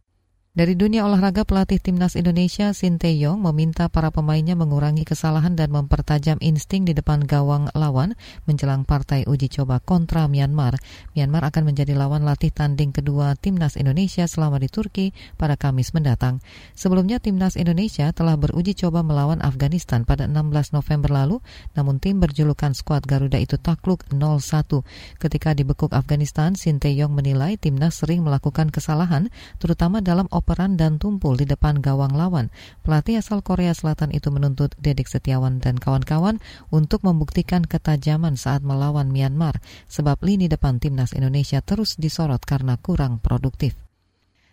Dari 0.58 0.74
dunia 0.74 1.06
olahraga, 1.06 1.46
pelatih 1.46 1.78
timnas 1.78 2.18
Indonesia 2.18 2.74
Sinteyong 2.74 3.38
meminta 3.38 3.94
para 3.94 4.10
pemainnya 4.10 4.58
mengurangi 4.58 5.06
kesalahan 5.06 5.54
dan 5.54 5.70
mempertajam 5.70 6.42
insting 6.42 6.82
di 6.82 6.98
depan 6.98 7.30
gawang 7.30 7.70
lawan 7.78 8.18
menjelang 8.50 8.82
partai 8.82 9.30
uji 9.30 9.54
coba 9.54 9.78
kontra 9.78 10.26
Myanmar. 10.26 10.82
Myanmar 11.14 11.46
akan 11.54 11.62
menjadi 11.62 11.94
lawan 11.94 12.26
latih 12.26 12.50
tanding 12.50 12.90
kedua 12.90 13.38
timnas 13.38 13.78
Indonesia 13.78 14.26
selama 14.26 14.58
di 14.58 14.66
Turki 14.66 15.14
pada 15.38 15.62
Kamis 15.62 15.94
mendatang. 15.94 16.42
Sebelumnya 16.74 17.22
timnas 17.22 17.54
Indonesia 17.54 18.10
telah 18.10 18.34
beruji 18.34 18.74
coba 18.74 19.06
melawan 19.06 19.46
Afghanistan 19.46 20.10
pada 20.10 20.26
16 20.26 20.74
November 20.74 21.14
lalu, 21.14 21.38
namun 21.78 22.02
tim 22.02 22.18
berjulukan 22.18 22.74
skuad 22.74 23.06
Garuda 23.06 23.38
itu 23.38 23.62
takluk 23.62 24.10
0-1. 24.10 24.82
Ketika 25.22 25.54
dibekuk 25.54 25.94
Afghanistan, 25.94 26.58
Sinteyong 26.58 27.14
menilai 27.14 27.62
timnas 27.62 28.02
sering 28.02 28.26
melakukan 28.26 28.74
kesalahan, 28.74 29.30
terutama 29.62 30.02
dalam 30.02 30.26
operan 30.48 30.80
dan 30.80 30.96
tumpul 30.96 31.36
di 31.36 31.44
depan 31.44 31.84
gawang 31.84 32.16
lawan. 32.16 32.48
Pelatih 32.88 33.20
asal 33.20 33.44
Korea 33.44 33.76
Selatan 33.76 34.16
itu 34.16 34.32
menuntut 34.32 34.72
Dedik 34.80 35.12
Setiawan 35.12 35.60
dan 35.60 35.76
kawan-kawan 35.76 36.40
untuk 36.72 37.04
membuktikan 37.04 37.68
ketajaman 37.68 38.40
saat 38.40 38.64
melawan 38.64 39.12
Myanmar, 39.12 39.60
sebab 39.92 40.24
lini 40.24 40.48
depan 40.48 40.80
timnas 40.80 41.12
Indonesia 41.12 41.60
terus 41.60 42.00
disorot 42.00 42.40
karena 42.48 42.80
kurang 42.80 43.20
produktif. 43.20 43.76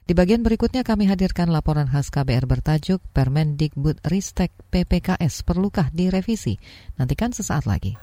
Di 0.04 0.12
bagian 0.12 0.42
berikutnya 0.42 0.82
kami 0.82 1.06
hadirkan 1.06 1.48
laporan 1.48 1.88
khas 1.88 2.10
KBR 2.10 2.44
bertajuk 2.44 3.00
Permendikbud 3.14 4.02
Ristek 4.04 4.52
PPKS 4.68 5.46
perlukah 5.46 5.88
direvisi? 5.94 6.58
Nantikan 6.98 7.30
sesaat 7.30 7.70
lagi. 7.70 7.94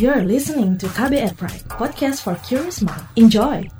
You're 0.00 0.24
listening 0.24 0.80
to 0.80 0.88
KBR 0.96 1.36
Pride, 1.36 1.62
podcast 1.68 2.24
for 2.24 2.34
curious 2.42 2.80
mind. 2.80 3.04
Enjoy! 3.20 3.79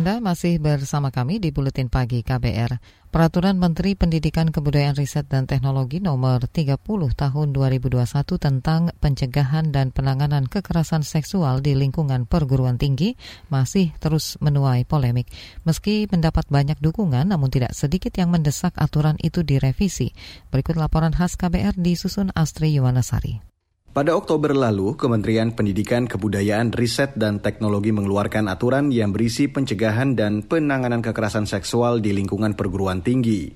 Anda 0.00 0.16
masih 0.16 0.56
bersama 0.64 1.12
kami 1.12 1.44
di 1.44 1.52
Buletin 1.52 1.92
Pagi 1.92 2.24
KBR. 2.24 2.80
Peraturan 3.12 3.60
Menteri 3.60 3.92
Pendidikan 3.92 4.48
Kebudayaan 4.48 4.96
Riset 4.96 5.28
dan 5.28 5.44
Teknologi 5.44 6.00
nomor 6.00 6.40
30 6.40 6.80
tahun 7.12 7.48
2021 7.52 8.08
tentang 8.40 8.96
pencegahan 8.96 9.68
dan 9.68 9.92
penanganan 9.92 10.48
kekerasan 10.48 11.04
seksual 11.04 11.60
di 11.60 11.76
lingkungan 11.76 12.24
perguruan 12.24 12.80
tinggi 12.80 13.12
masih 13.52 13.92
terus 14.00 14.40
menuai 14.40 14.88
polemik. 14.88 15.28
Meski 15.68 16.08
mendapat 16.08 16.48
banyak 16.48 16.80
dukungan, 16.80 17.28
namun 17.28 17.52
tidak 17.52 17.76
sedikit 17.76 18.16
yang 18.16 18.32
mendesak 18.32 18.72
aturan 18.80 19.20
itu 19.20 19.44
direvisi. 19.44 20.16
Berikut 20.48 20.80
laporan 20.80 21.12
khas 21.12 21.36
KBR 21.36 21.76
disusun 21.76 22.32
Astri 22.32 22.72
Yuwanasari. 22.72 23.49
Pada 23.90 24.14
Oktober 24.14 24.54
lalu, 24.54 24.94
Kementerian 24.94 25.50
Pendidikan, 25.50 26.06
Kebudayaan, 26.06 26.70
Riset, 26.70 27.18
dan 27.18 27.42
Teknologi 27.42 27.90
mengeluarkan 27.90 28.46
aturan 28.46 28.94
yang 28.94 29.10
berisi 29.10 29.50
pencegahan 29.50 30.14
dan 30.14 30.46
penanganan 30.46 31.02
kekerasan 31.02 31.42
seksual 31.42 31.98
di 31.98 32.14
lingkungan 32.14 32.54
perguruan 32.54 33.02
tinggi. 33.02 33.50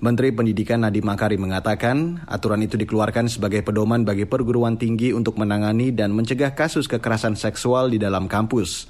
Menteri 0.00 0.32
Pendidikan 0.32 0.88
Nadiem 0.88 1.04
Makarim 1.04 1.44
mengatakan, 1.44 2.24
aturan 2.32 2.64
itu 2.64 2.80
dikeluarkan 2.80 3.28
sebagai 3.28 3.60
pedoman 3.60 4.08
bagi 4.08 4.24
perguruan 4.24 4.80
tinggi 4.80 5.12
untuk 5.12 5.36
menangani 5.36 5.92
dan 5.92 6.16
mencegah 6.16 6.56
kasus 6.56 6.88
kekerasan 6.88 7.36
seksual 7.36 7.92
di 7.92 8.00
dalam 8.00 8.24
kampus. 8.24 8.88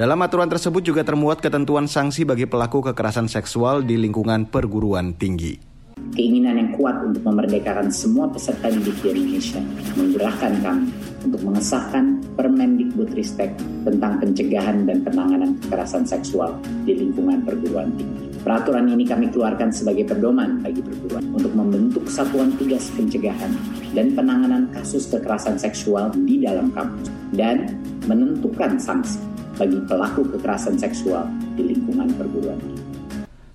Dalam 0.00 0.16
aturan 0.24 0.48
tersebut 0.48 0.80
juga 0.80 1.04
termuat 1.04 1.44
ketentuan 1.44 1.84
sanksi 1.84 2.24
bagi 2.24 2.48
pelaku 2.48 2.88
kekerasan 2.88 3.28
seksual 3.28 3.84
di 3.84 4.00
lingkungan 4.00 4.48
perguruan 4.48 5.12
tinggi 5.12 5.69
keinginan 6.14 6.58
yang 6.58 6.70
kuat 6.74 6.98
untuk 7.02 7.22
memerdekakan 7.22 7.88
semua 7.92 8.26
peserta 8.30 8.70
didik 8.70 8.98
di 9.02 9.14
Indonesia 9.14 9.62
menggerakkan 9.94 10.54
kami 10.62 10.90
untuk 11.24 11.40
mengesahkan 11.44 12.20
Permendikbudristek 12.40 13.52
tentang 13.84 14.16
pencegahan 14.16 14.88
dan 14.88 15.04
penanganan 15.04 15.60
kekerasan 15.60 16.08
seksual 16.08 16.56
di 16.88 16.96
lingkungan 16.96 17.44
perguruan 17.44 17.92
tinggi. 18.00 18.32
Peraturan 18.40 18.88
ini 18.88 19.04
kami 19.04 19.28
keluarkan 19.28 19.68
sebagai 19.68 20.08
pedoman 20.08 20.64
bagi 20.64 20.80
perguruan 20.80 21.20
untuk 21.36 21.52
membentuk 21.52 22.08
satuan 22.08 22.48
tugas 22.56 22.88
pencegahan 22.96 23.52
dan 23.92 24.16
penanganan 24.16 24.72
kasus 24.72 25.12
kekerasan 25.12 25.60
seksual 25.60 26.08
di 26.24 26.40
dalam 26.40 26.72
kampus 26.72 27.12
dan 27.36 27.76
menentukan 28.08 28.80
sanksi 28.80 29.20
bagi 29.60 29.76
pelaku 29.84 30.24
kekerasan 30.32 30.80
seksual 30.80 31.28
di 31.60 31.76
lingkungan 31.76 32.08
perguruan 32.16 32.56
tinggi. 32.56 32.79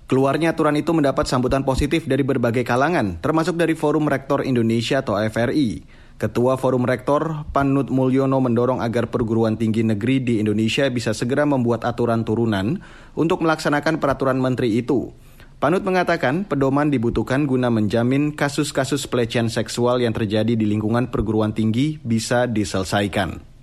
Keluarnya 0.06 0.54
aturan 0.54 0.78
itu 0.78 0.94
mendapat 0.94 1.26
sambutan 1.26 1.66
positif 1.66 2.06
dari 2.06 2.22
berbagai 2.22 2.62
kalangan, 2.62 3.18
termasuk 3.18 3.58
dari 3.58 3.74
Forum 3.74 4.06
Rektor 4.06 4.46
Indonesia 4.46 5.02
atau 5.02 5.18
FRI. 5.18 5.82
Ketua 6.14 6.54
Forum 6.54 6.86
Rektor, 6.86 7.42
Panut 7.50 7.90
Mulyono 7.90 8.38
mendorong 8.38 8.78
agar 8.78 9.10
perguruan 9.10 9.58
tinggi 9.58 9.82
negeri 9.82 10.22
di 10.22 10.34
Indonesia 10.38 10.86
bisa 10.94 11.10
segera 11.10 11.42
membuat 11.42 11.82
aturan 11.82 12.22
turunan 12.22 12.78
untuk 13.18 13.42
melaksanakan 13.42 13.98
peraturan 13.98 14.38
menteri 14.38 14.78
itu. 14.78 15.10
Panut 15.58 15.82
mengatakan 15.82 16.46
pedoman 16.46 16.86
dibutuhkan 16.86 17.42
guna 17.42 17.66
menjamin 17.66 18.30
kasus-kasus 18.30 19.10
pelecehan 19.10 19.50
seksual 19.50 19.98
yang 19.98 20.14
terjadi 20.14 20.54
di 20.54 20.70
lingkungan 20.70 21.10
perguruan 21.10 21.50
tinggi 21.50 21.98
bisa 21.98 22.46
diselesaikan. 22.46 23.55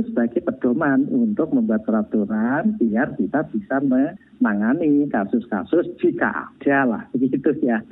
Itu 0.00 0.16
sebagai 0.16 0.40
pedoman 0.40 1.04
untuk 1.12 1.52
membuat 1.52 1.84
peraturan 1.84 2.72
biar 2.80 3.20
kita 3.20 3.44
bisa 3.52 3.84
menangani 3.84 5.04
kasus-kasus 5.12 5.92
jika 6.00 6.48
ada 6.56 6.88
lah 6.88 7.02
begitu 7.12 7.52
ya. 7.68 7.84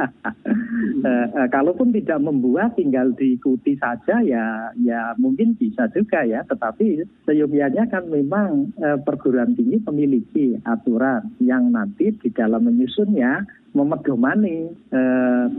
e, 1.04 1.12
e, 1.36 1.40
kalaupun 1.52 1.92
tidak 1.92 2.24
membuat 2.24 2.80
tinggal 2.80 3.12
diikuti 3.12 3.76
saja 3.76 4.24
ya 4.24 4.72
ya 4.80 5.12
mungkin 5.20 5.52
bisa 5.60 5.84
juga 5.92 6.24
ya. 6.24 6.48
Tetapi 6.48 7.04
seyogianya 7.28 7.92
kan 7.92 8.08
memang 8.08 8.72
e, 8.80 8.96
perguruan 9.04 9.52
tinggi 9.52 9.76
memiliki 9.84 10.56
aturan 10.64 11.28
yang 11.44 11.76
nanti 11.76 12.16
di 12.16 12.32
dalam 12.32 12.64
menyusunnya 12.64 13.44
memedomani 13.76 14.72
e, 14.88 15.00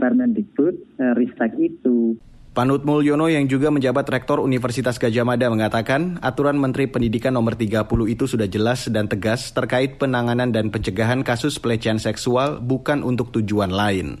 Permendikbud 0.02 0.74
e, 0.98 1.04
Ristek 1.14 1.54
itu. 1.62 2.18
Panut 2.50 2.82
Mulyono 2.82 3.30
yang 3.30 3.46
juga 3.46 3.70
menjabat 3.70 4.10
Rektor 4.10 4.42
Universitas 4.42 4.98
Gajah 4.98 5.22
Mada 5.22 5.46
mengatakan 5.46 6.18
aturan 6.18 6.58
Menteri 6.58 6.90
Pendidikan 6.90 7.30
nomor 7.30 7.54
30 7.54 7.86
itu 8.10 8.26
sudah 8.26 8.50
jelas 8.50 8.90
dan 8.90 9.06
tegas 9.06 9.54
terkait 9.54 10.02
penanganan 10.02 10.50
dan 10.50 10.74
pencegahan 10.74 11.22
kasus 11.22 11.62
pelecehan 11.62 12.02
seksual 12.02 12.58
bukan 12.58 13.06
untuk 13.06 13.30
tujuan 13.38 13.70
lain. 13.70 14.18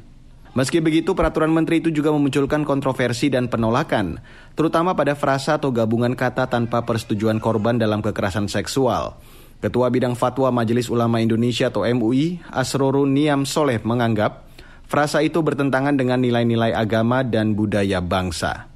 Meski 0.54 0.78
begitu, 0.78 1.10
peraturan 1.18 1.50
menteri 1.50 1.82
itu 1.82 1.90
juga 1.90 2.14
memunculkan 2.14 2.62
kontroversi 2.62 3.34
dan 3.34 3.50
penolakan, 3.50 4.22
terutama 4.54 4.94
pada 4.94 5.18
frasa 5.18 5.58
atau 5.58 5.74
gabungan 5.74 6.14
kata 6.14 6.46
tanpa 6.46 6.86
persetujuan 6.86 7.42
korban 7.42 7.82
dalam 7.82 7.98
kekerasan 7.98 8.46
seksual. 8.46 9.18
Ketua 9.58 9.90
Bidang 9.90 10.14
Fatwa 10.14 10.54
Majelis 10.54 10.86
Ulama 10.86 11.18
Indonesia 11.18 11.66
atau 11.66 11.82
MUI, 11.82 12.46
Asrorun 12.54 13.10
Niam 13.10 13.42
Soleh 13.42 13.82
menganggap 13.82 14.49
Frasa 14.90 15.22
itu 15.22 15.38
bertentangan 15.38 15.94
dengan 15.94 16.18
nilai-nilai 16.18 16.74
agama 16.74 17.22
dan 17.22 17.54
budaya 17.54 18.02
bangsa. 18.02 18.66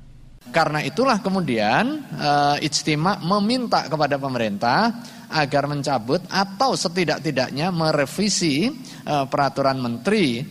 Karena 0.55 0.79
itulah 0.79 1.19
kemudian 1.19 2.07
uh, 2.15 2.55
Ijtima 2.63 3.19
meminta 3.19 3.91
kepada 3.91 4.15
pemerintah 4.15 4.95
agar 5.35 5.67
mencabut 5.67 6.23
atau 6.31 6.79
setidak-tidaknya 6.79 7.75
merevisi 7.75 8.71
uh, 9.11 9.27
peraturan 9.27 9.83
menteri 9.83 10.47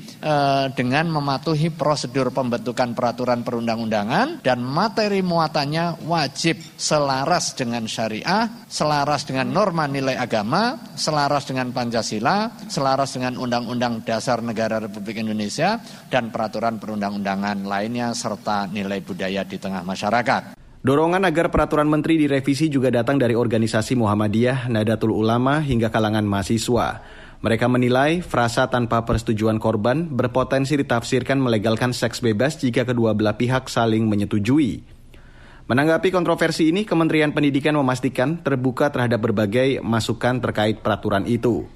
dengan 0.74 1.06
mematuhi 1.12 1.68
prosedur 1.68 2.32
pembentukan 2.32 2.96
peraturan 2.96 3.44
perundang-undangan 3.44 4.40
dan 4.40 4.64
materi 4.64 5.20
muatannya 5.20 6.08
wajib 6.08 6.56
selaras 6.80 7.52
dengan 7.60 7.84
syariah, 7.84 8.48
selaras 8.72 9.28
dengan 9.28 9.52
norma 9.52 9.84
nilai 9.84 10.16
agama, 10.16 10.80
selaras 10.96 11.44
dengan 11.44 11.76
Pancasila, 11.76 12.56
selaras 12.72 13.20
dengan 13.20 13.36
Undang-Undang 13.36 14.08
Dasar 14.08 14.40
Negara 14.40 14.80
Republik 14.80 15.20
Indonesia 15.20 15.84
dan 16.08 16.32
peraturan 16.32 16.80
perundang-undangan 16.80 17.68
lainnya 17.68 18.16
serta 18.16 18.72
nilai 18.72 19.04
budaya 19.04 19.44
di 19.44 19.60
tengah 19.60 19.84
masyarakat. 19.84 20.56
Dorongan 20.84 21.24
agar 21.24 21.48
peraturan 21.48 21.88
menteri 21.88 22.20
direvisi 22.20 22.68
juga 22.68 22.92
datang 22.92 23.16
dari 23.16 23.40
organisasi 23.40 23.96
Muhammadiyah, 23.96 24.68
Nadatul 24.68 25.16
Ulama, 25.16 25.64
hingga 25.64 25.88
kalangan 25.88 26.28
mahasiswa. 26.28 27.00
Mereka 27.44 27.68
menilai 27.68 28.24
frasa 28.24 28.72
tanpa 28.72 29.04
persetujuan 29.04 29.60
korban 29.60 30.08
berpotensi 30.08 30.80
ditafsirkan 30.80 31.44
melegalkan 31.44 31.92
seks 31.92 32.24
bebas 32.24 32.56
jika 32.56 32.88
kedua 32.88 33.12
belah 33.12 33.36
pihak 33.36 33.68
saling 33.68 34.08
menyetujui. 34.08 34.80
Menanggapi 35.68 36.08
kontroversi 36.08 36.72
ini, 36.72 36.88
Kementerian 36.88 37.36
Pendidikan 37.36 37.76
memastikan 37.76 38.40
terbuka 38.40 38.96
terhadap 38.96 39.28
berbagai 39.28 39.84
masukan 39.84 40.40
terkait 40.40 40.80
peraturan 40.80 41.28
itu. 41.28 41.68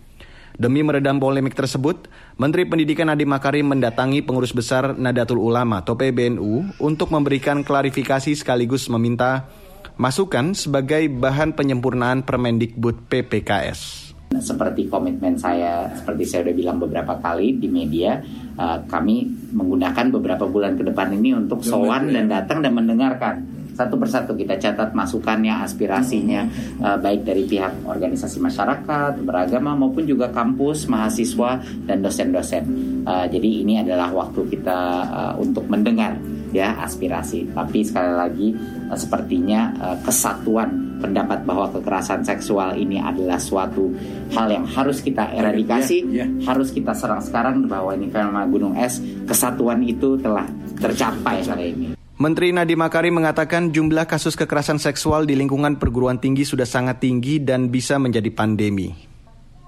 Demi 0.56 0.88
meredam 0.88 1.19
polemik 1.19 1.51
tersebut, 1.51 2.08
Menteri 2.39 2.63
Pendidikan 2.63 3.12
Nadiem 3.12 3.27
Makarim 3.27 3.67
mendatangi 3.67 4.23
pengurus 4.23 4.56
besar 4.56 4.95
Nadatul 4.95 5.43
Ulama 5.43 5.84
atau 5.84 5.99
PBNU 5.99 6.80
untuk 6.80 7.12
memberikan 7.12 7.67
klarifikasi 7.67 8.32
sekaligus 8.39 8.88
meminta 8.88 9.51
masukan 9.99 10.56
sebagai 10.56 11.12
bahan 11.12 11.60
penyempurnaan 11.60 12.23
Permendikbud 12.23 13.12
PPKS. 13.12 14.07
Seperti 14.28 14.92
komitmen 14.92 15.40
saya, 15.40 15.88
seperti 15.96 16.28
saya 16.28 16.40
sudah 16.44 16.56
bilang 16.56 16.78
beberapa 16.84 17.16
kali 17.16 17.63
di 17.63 17.72
media, 17.72 18.20
uh, 18.60 18.84
kami 18.84 19.24
menggunakan 19.56 20.12
beberapa 20.12 20.44
bulan 20.44 20.76
ke 20.76 20.84
depan 20.84 21.16
ini 21.16 21.32
untuk 21.32 21.63
sowan 21.63 22.12
dan 22.12 22.28
datang 22.28 22.60
dan 22.60 22.76
mendengarkan 22.76 23.58
satu 23.78 23.94
persatu 24.02 24.34
kita 24.34 24.58
catat 24.58 24.92
masukannya, 24.98 25.62
aspirasinya, 25.62 26.50
uh, 26.82 26.98
baik 26.98 27.22
dari 27.30 27.46
pihak 27.46 27.86
organisasi 27.86 28.42
masyarakat, 28.42 29.22
beragama 29.22 29.78
maupun 29.78 30.10
juga 30.10 30.34
kampus, 30.34 30.90
mahasiswa 30.90 31.62
dan 31.86 32.02
dosen-dosen. 32.02 32.66
Uh, 33.06 33.30
jadi 33.30 33.50
ini 33.62 33.78
adalah 33.78 34.10
waktu 34.10 34.50
kita 34.50 34.80
uh, 35.08 35.34
untuk 35.38 35.70
mendengar 35.70 36.18
ya 36.50 36.74
aspirasi. 36.82 37.54
Tapi 37.54 37.86
sekali 37.86 38.12
lagi 38.18 38.48
uh, 38.90 38.98
sepertinya 38.98 39.72
uh, 39.78 39.98
kesatuan 40.02 40.87
pendapat 41.00 41.46
bahwa 41.48 41.70
kekerasan 41.74 42.26
seksual 42.26 42.76
ini 42.78 43.02
adalah 43.02 43.38
suatu 43.38 43.94
hal 44.34 44.48
yang 44.52 44.66
harus 44.66 45.00
kita 45.02 45.32
eradikasi, 45.34 46.04
ya, 46.10 46.26
ya. 46.26 46.26
harus 46.50 46.74
kita 46.74 46.94
serang 46.94 47.22
sekarang 47.22 47.70
bahwa 47.70 47.94
ini 47.94 48.10
fenomena 48.10 48.46
gunung 48.50 48.74
es, 48.76 49.00
kesatuan 49.30 49.86
itu 49.86 50.18
telah 50.20 50.46
tercapai 50.78 51.46
hari 51.46 51.66
ini. 51.74 51.88
Menteri 52.18 52.50
Nadiem 52.50 52.82
Makarim 52.82 53.22
mengatakan 53.22 53.70
jumlah 53.70 54.10
kasus 54.10 54.34
kekerasan 54.34 54.82
seksual 54.82 55.30
di 55.30 55.38
lingkungan 55.38 55.78
perguruan 55.78 56.18
tinggi 56.18 56.50
sudah 56.50 56.66
sangat 56.66 56.98
tinggi 56.98 57.38
dan 57.38 57.70
bisa 57.70 58.02
menjadi 58.02 58.34
pandemi. 58.34 58.90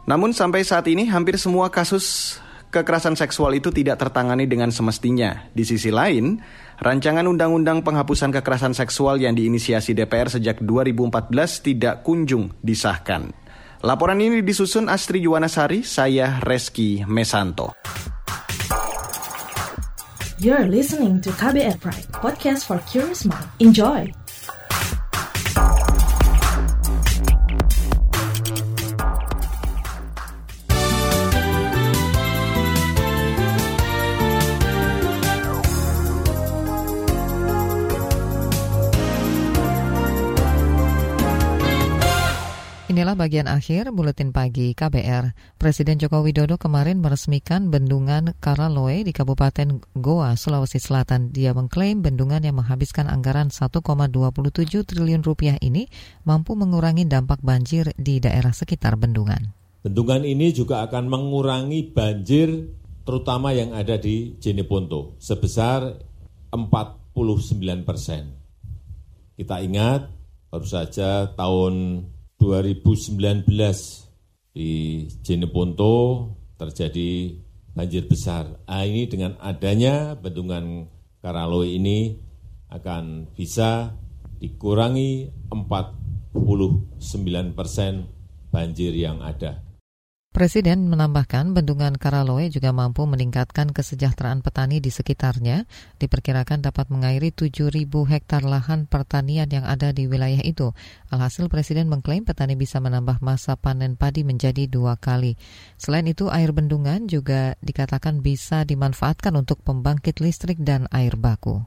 Namun 0.10 0.34
sampai 0.34 0.66
saat 0.66 0.90
ini 0.90 1.06
hampir 1.06 1.38
semua 1.38 1.70
kasus 1.70 2.38
kekerasan 2.74 3.14
seksual 3.14 3.54
itu 3.54 3.70
tidak 3.70 4.02
tertangani 4.02 4.50
dengan 4.50 4.74
semestinya. 4.74 5.46
Di 5.54 5.62
sisi 5.62 5.94
lain, 5.94 6.42
rancangan 6.80 7.28
undang-undang 7.28 7.84
penghapusan 7.84 8.32
kekerasan 8.36 8.76
seksual 8.76 9.20
yang 9.20 9.36
diinisiasi 9.36 9.96
DPR 9.96 10.32
sejak 10.32 10.64
2014 10.64 11.32
tidak 11.64 12.02
kunjung 12.04 12.56
disahkan. 12.64 13.32
Laporan 13.80 14.20
ini 14.20 14.44
disusun 14.44 14.92
Astri 14.92 15.24
Yuwanasari, 15.24 15.88
saya 15.88 16.44
Reski 16.44 17.08
Mesanto. 17.08 17.72
You're 20.40 20.68
listening 20.72 21.20
to 21.24 21.32
KBR 21.36 21.80
Pride, 21.84 22.08
podcast 22.16 22.64
for 22.64 22.80
curious 22.88 23.28
mind. 23.28 23.48
Enjoy! 23.60 24.08
Inilah 43.00 43.16
bagian 43.16 43.48
akhir 43.48 43.96
buletin 43.96 44.36
pagi 44.36 44.76
KBR. 44.76 45.56
Presiden 45.56 45.96
Joko 46.04 46.20
Widodo 46.20 46.60
kemarin 46.60 47.00
meresmikan 47.00 47.72
bendungan 47.72 48.36
Karaloe 48.44 49.08
di 49.08 49.16
Kabupaten 49.16 49.80
Goa, 49.96 50.36
Sulawesi 50.36 50.84
Selatan. 50.84 51.32
Dia 51.32 51.56
mengklaim 51.56 52.04
bendungan 52.04 52.44
yang 52.44 52.60
menghabiskan 52.60 53.08
anggaran 53.08 53.56
1,27 53.56 54.84
triliun 54.84 55.24
rupiah 55.24 55.56
ini 55.64 55.88
mampu 56.28 56.60
mengurangi 56.60 57.08
dampak 57.08 57.40
banjir 57.40 57.96
di 57.96 58.20
daerah 58.20 58.52
sekitar 58.52 59.00
bendungan. 59.00 59.56
Bendungan 59.80 60.28
ini 60.28 60.52
juga 60.52 60.84
akan 60.84 61.08
mengurangi 61.08 61.96
banjir 61.96 62.68
terutama 63.08 63.56
yang 63.56 63.72
ada 63.72 63.96
di 63.96 64.36
Jeneponto 64.44 65.16
sebesar 65.24 66.04
49 66.52 67.16
persen. 67.88 68.36
Kita 69.40 69.64
ingat 69.64 70.12
baru 70.52 70.68
saja 70.68 71.32
tahun 71.32 72.04
2019 72.40 73.46
di 74.56 75.06
Jeneponto 75.22 75.94
terjadi 76.56 77.36
banjir 77.76 78.08
besar. 78.10 78.58
Ah, 78.66 78.88
ini 78.88 79.06
dengan 79.06 79.38
adanya 79.44 80.18
bendungan 80.18 80.88
Karaloe 81.20 81.76
ini 81.76 82.16
akan 82.72 83.28
bisa 83.36 83.92
dikurangi 84.40 85.36
49 85.52 86.32
persen 87.52 88.08
banjir 88.50 88.96
yang 88.96 89.20
ada. 89.20 89.69
Presiden 90.30 90.86
menambahkan 90.94 91.58
bendungan 91.58 91.98
Karaloe 91.98 92.54
juga 92.54 92.70
mampu 92.70 93.02
meningkatkan 93.10 93.74
kesejahteraan 93.74 94.46
petani 94.46 94.78
di 94.78 94.94
sekitarnya. 94.94 95.66
Diperkirakan 95.98 96.62
dapat 96.62 96.94
mengairi 96.94 97.34
7.000 97.34 97.90
hektar 97.90 98.46
lahan 98.46 98.86
pertanian 98.86 99.50
yang 99.50 99.66
ada 99.66 99.90
di 99.90 100.06
wilayah 100.06 100.46
itu. 100.46 100.70
Alhasil 101.10 101.50
Presiden 101.50 101.90
mengklaim 101.90 102.30
petani 102.30 102.54
bisa 102.54 102.78
menambah 102.78 103.26
masa 103.26 103.58
panen 103.58 103.98
padi 103.98 104.22
menjadi 104.22 104.70
dua 104.70 105.02
kali. 105.02 105.34
Selain 105.82 106.06
itu, 106.06 106.30
air 106.30 106.54
bendungan 106.54 107.10
juga 107.10 107.58
dikatakan 107.66 108.22
bisa 108.22 108.62
dimanfaatkan 108.70 109.34
untuk 109.34 109.66
pembangkit 109.66 110.22
listrik 110.22 110.62
dan 110.62 110.86
air 110.94 111.18
baku. 111.18 111.66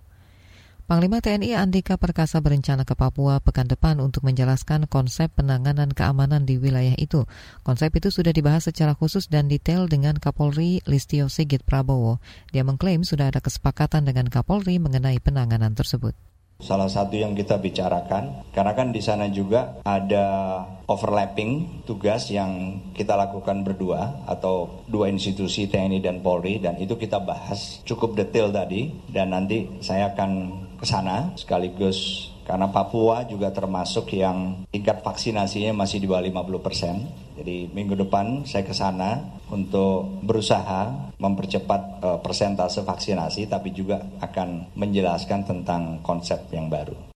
Panglima 0.92 1.24
TNI 1.24 1.56
Andika 1.56 1.96
Perkasa 1.96 2.44
berencana 2.44 2.84
ke 2.84 2.92
Papua 2.92 3.40
pekan 3.40 3.64
depan 3.64 3.96
untuk 3.96 4.28
menjelaskan 4.28 4.84
konsep 4.84 5.32
penanganan 5.32 5.88
keamanan 5.88 6.44
di 6.44 6.60
wilayah 6.60 6.92
itu. 7.00 7.24
Konsep 7.64 7.96
itu 7.96 8.12
sudah 8.12 8.28
dibahas 8.28 8.68
secara 8.68 8.92
khusus 8.92 9.32
dan 9.32 9.48
detail 9.48 9.88
dengan 9.88 10.20
Kapolri 10.20 10.84
Listio 10.84 11.32
Sigit 11.32 11.64
Prabowo. 11.64 12.20
Dia 12.52 12.60
mengklaim 12.60 13.08
sudah 13.08 13.32
ada 13.32 13.40
kesepakatan 13.40 14.04
dengan 14.04 14.28
Kapolri 14.28 14.76
mengenai 14.76 15.16
penanganan 15.16 15.72
tersebut. 15.72 16.12
Salah 16.60 16.92
satu 16.92 17.16
yang 17.16 17.32
kita 17.32 17.56
bicarakan, 17.56 18.52
karena 18.52 18.76
kan 18.76 18.92
di 18.92 19.00
sana 19.00 19.32
juga 19.32 19.80
ada 19.88 20.60
overlapping 20.92 21.82
tugas 21.88 22.28
yang 22.28 22.84
kita 22.92 23.16
lakukan 23.16 23.64
berdua 23.64 24.28
atau 24.28 24.84
dua 24.92 25.08
institusi 25.08 25.72
TNI 25.72 26.04
dan 26.04 26.20
Polri 26.20 26.60
dan 26.60 26.76
itu 26.76 27.00
kita 27.00 27.16
bahas 27.24 27.80
cukup 27.88 28.12
detail 28.12 28.52
tadi 28.52 28.92
dan 29.08 29.32
nanti 29.32 29.80
saya 29.80 30.12
akan 30.12 30.30
ke 30.82 30.86
sana 30.90 31.30
sekaligus 31.38 32.32
karena 32.42 32.66
Papua 32.74 33.22
juga 33.22 33.54
termasuk 33.54 34.18
yang 34.18 34.66
tingkat 34.74 34.98
vaksinasinya 35.06 35.70
masih 35.78 36.02
di 36.02 36.10
bawah 36.10 36.26
50 36.42 36.58
persen. 36.58 37.06
Jadi 37.38 37.70
minggu 37.70 37.94
depan 37.94 38.42
saya 38.42 38.66
ke 38.66 38.74
sana 38.74 39.22
untuk 39.48 40.20
berusaha 40.26 41.14
mempercepat 41.22 41.82
uh, 42.02 42.18
persentase 42.18 42.82
vaksinasi, 42.82 43.46
tapi 43.46 43.70
juga 43.70 44.02
akan 44.18 44.74
menjelaskan 44.74 45.46
tentang 45.46 46.02
konsep 46.02 46.50
yang 46.50 46.66
baru. 46.66 47.11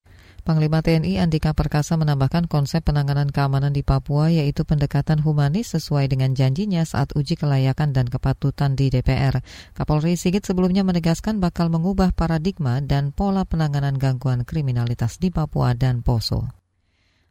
Panglima 0.47 0.79
TNI 0.79 1.19
Andika 1.19 1.59
Perkasa 1.59 1.99
menambahkan 1.99 2.47
konsep 2.47 2.87
penanganan 2.87 3.35
keamanan 3.35 3.75
di 3.75 3.83
Papua 3.83 4.31
yaitu 4.31 4.63
pendekatan 4.63 5.19
humanis 5.19 5.75
sesuai 5.75 6.07
dengan 6.07 6.39
janjinya 6.39 6.87
saat 6.87 7.19
uji 7.19 7.35
kelayakan 7.35 7.91
dan 7.91 8.07
kepatutan 8.07 8.79
di 8.79 8.87
DPR. 8.87 9.43
Kapolri 9.75 10.15
Sigit 10.15 10.47
sebelumnya 10.47 10.87
menegaskan 10.87 11.43
bakal 11.43 11.67
mengubah 11.67 12.15
paradigma 12.15 12.79
dan 12.79 13.11
pola 13.11 13.43
penanganan 13.43 13.99
gangguan 13.99 14.47
kriminalitas 14.47 15.19
di 15.19 15.35
Papua 15.35 15.75
dan 15.75 16.07
Poso. 16.07 16.66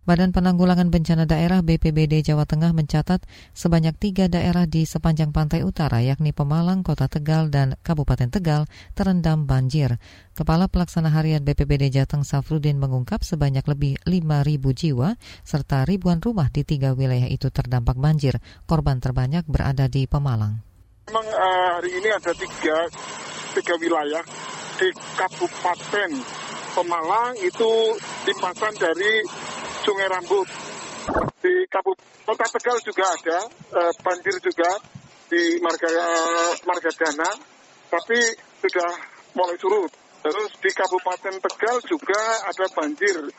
Badan 0.06 0.38
Penanggulangan 0.38 0.94
Bencana 0.94 1.26
Daerah 1.26 1.66
BPBD 1.66 2.22
Jawa 2.22 2.46
Tengah 2.46 2.78
mencatat 2.78 3.26
sebanyak 3.58 3.98
tiga 3.98 4.30
daerah 4.30 4.70
di 4.70 4.86
sepanjang 4.86 5.34
pantai 5.34 5.66
utara 5.66 5.98
yakni 5.98 6.30
Pemalang, 6.30 6.86
Kota 6.86 7.10
Tegal, 7.10 7.50
dan 7.50 7.74
Kabupaten 7.82 8.30
Tegal 8.30 8.70
terendam 8.94 9.50
banjir. 9.50 9.98
Kepala 10.38 10.70
Pelaksana 10.70 11.10
Harian 11.10 11.42
BPBD 11.42 11.90
Jateng 11.90 12.22
Safrudin 12.22 12.78
mengungkap 12.78 13.26
sebanyak 13.26 13.66
lebih 13.66 13.98
5.000 14.06 14.78
jiwa 14.78 15.18
serta 15.42 15.90
ribuan 15.90 16.22
rumah 16.22 16.54
di 16.54 16.62
tiga 16.62 16.94
wilayah 16.94 17.26
itu 17.26 17.50
terdampak 17.50 17.98
banjir. 17.98 18.38
Korban 18.70 19.02
terbanyak 19.02 19.50
berada 19.50 19.90
di 19.90 20.06
Pemalang. 20.06 20.62
Memang 21.10 21.26
uh, 21.34 21.82
hari 21.82 21.98
ini 21.98 22.14
ada 22.14 22.30
tiga, 22.38 22.78
tiga 23.58 23.74
wilayah 23.82 24.22
di 24.78 24.94
Kabupaten 25.18 26.10
Pemalang 26.78 27.34
itu 27.42 27.96
limpasan 28.30 28.76
dari 28.78 29.24
Sungai 29.86 30.10
Rambut. 30.10 30.50
Di 31.46 31.54
Kabupaten 31.70 32.16
Kota 32.26 32.50
Tegal 32.58 32.78
juga 32.82 33.06
ada 33.06 33.40
uh, 33.78 33.94
banjir 34.02 34.34
juga 34.42 34.82
di 35.30 35.62
Marga 35.62 35.94
Marga 36.66 36.90
Dana, 36.98 37.30
tapi 37.94 38.18
sudah 38.66 38.90
mulai 39.38 39.54
surut. 39.62 39.94
Terus 40.26 40.52
di 40.58 40.74
Kabupaten 40.74 41.38
Tegal 41.38 41.78
juga 41.86 42.18
ada 42.50 42.66
banjir 42.74 43.30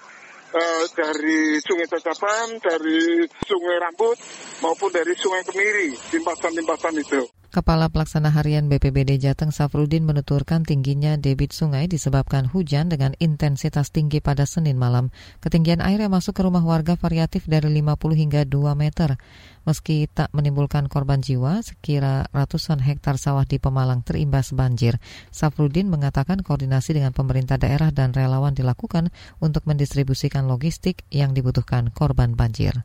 uh, 0.55 0.85
dari 0.95 1.59
Sungai 1.67 1.91
Cacapan, 1.91 2.63
dari 2.63 3.27
Sungai 3.43 3.83
Rambut 3.83 4.15
maupun 4.63 4.95
dari 4.95 5.19
Sungai 5.19 5.43
Kemiri, 5.43 5.99
limpasan-limpasan 6.15 6.95
itu. 7.03 7.27
Kepala 7.57 7.89
Pelaksana 7.89 8.37
Harian 8.37 8.69
BPBD 8.69 9.17
Jateng 9.17 9.49
Safrudin 9.49 10.05
menuturkan 10.05 10.61
tingginya 10.61 11.17
debit 11.17 11.57
sungai 11.57 11.89
disebabkan 11.89 12.53
hujan 12.53 12.93
dengan 12.93 13.17
intensitas 13.17 13.89
tinggi 13.89 14.21
pada 14.21 14.45
Senin 14.45 14.77
malam. 14.77 15.09
Ketinggian 15.41 15.81
air 15.81 16.05
yang 16.05 16.13
masuk 16.13 16.37
ke 16.37 16.45
rumah 16.45 16.61
warga 16.61 17.01
variatif 17.01 17.49
dari 17.49 17.73
50 17.81 17.97
hingga 18.13 18.45
2 18.45 18.77
meter. 18.77 19.17
Meski 19.65 20.05
tak 20.05 20.37
menimbulkan 20.37 20.85
korban 20.93 21.25
jiwa, 21.25 21.65
sekira 21.65 22.29
ratusan 22.29 22.77
hektar 22.77 23.17
sawah 23.17 23.49
di 23.49 23.57
Pemalang 23.57 24.05
terimbas 24.05 24.53
banjir. 24.53 25.01
Safrudin 25.33 25.89
mengatakan 25.89 26.45
koordinasi 26.45 26.93
dengan 26.93 27.17
pemerintah 27.17 27.57
daerah 27.57 27.89
dan 27.89 28.13
relawan 28.13 28.53
dilakukan 28.53 29.09
untuk 29.41 29.65
mendistribusikan 29.65 30.45
logistik 30.45 31.09
yang 31.09 31.33
dibutuhkan 31.33 31.89
korban 31.89 32.37
banjir. 32.37 32.85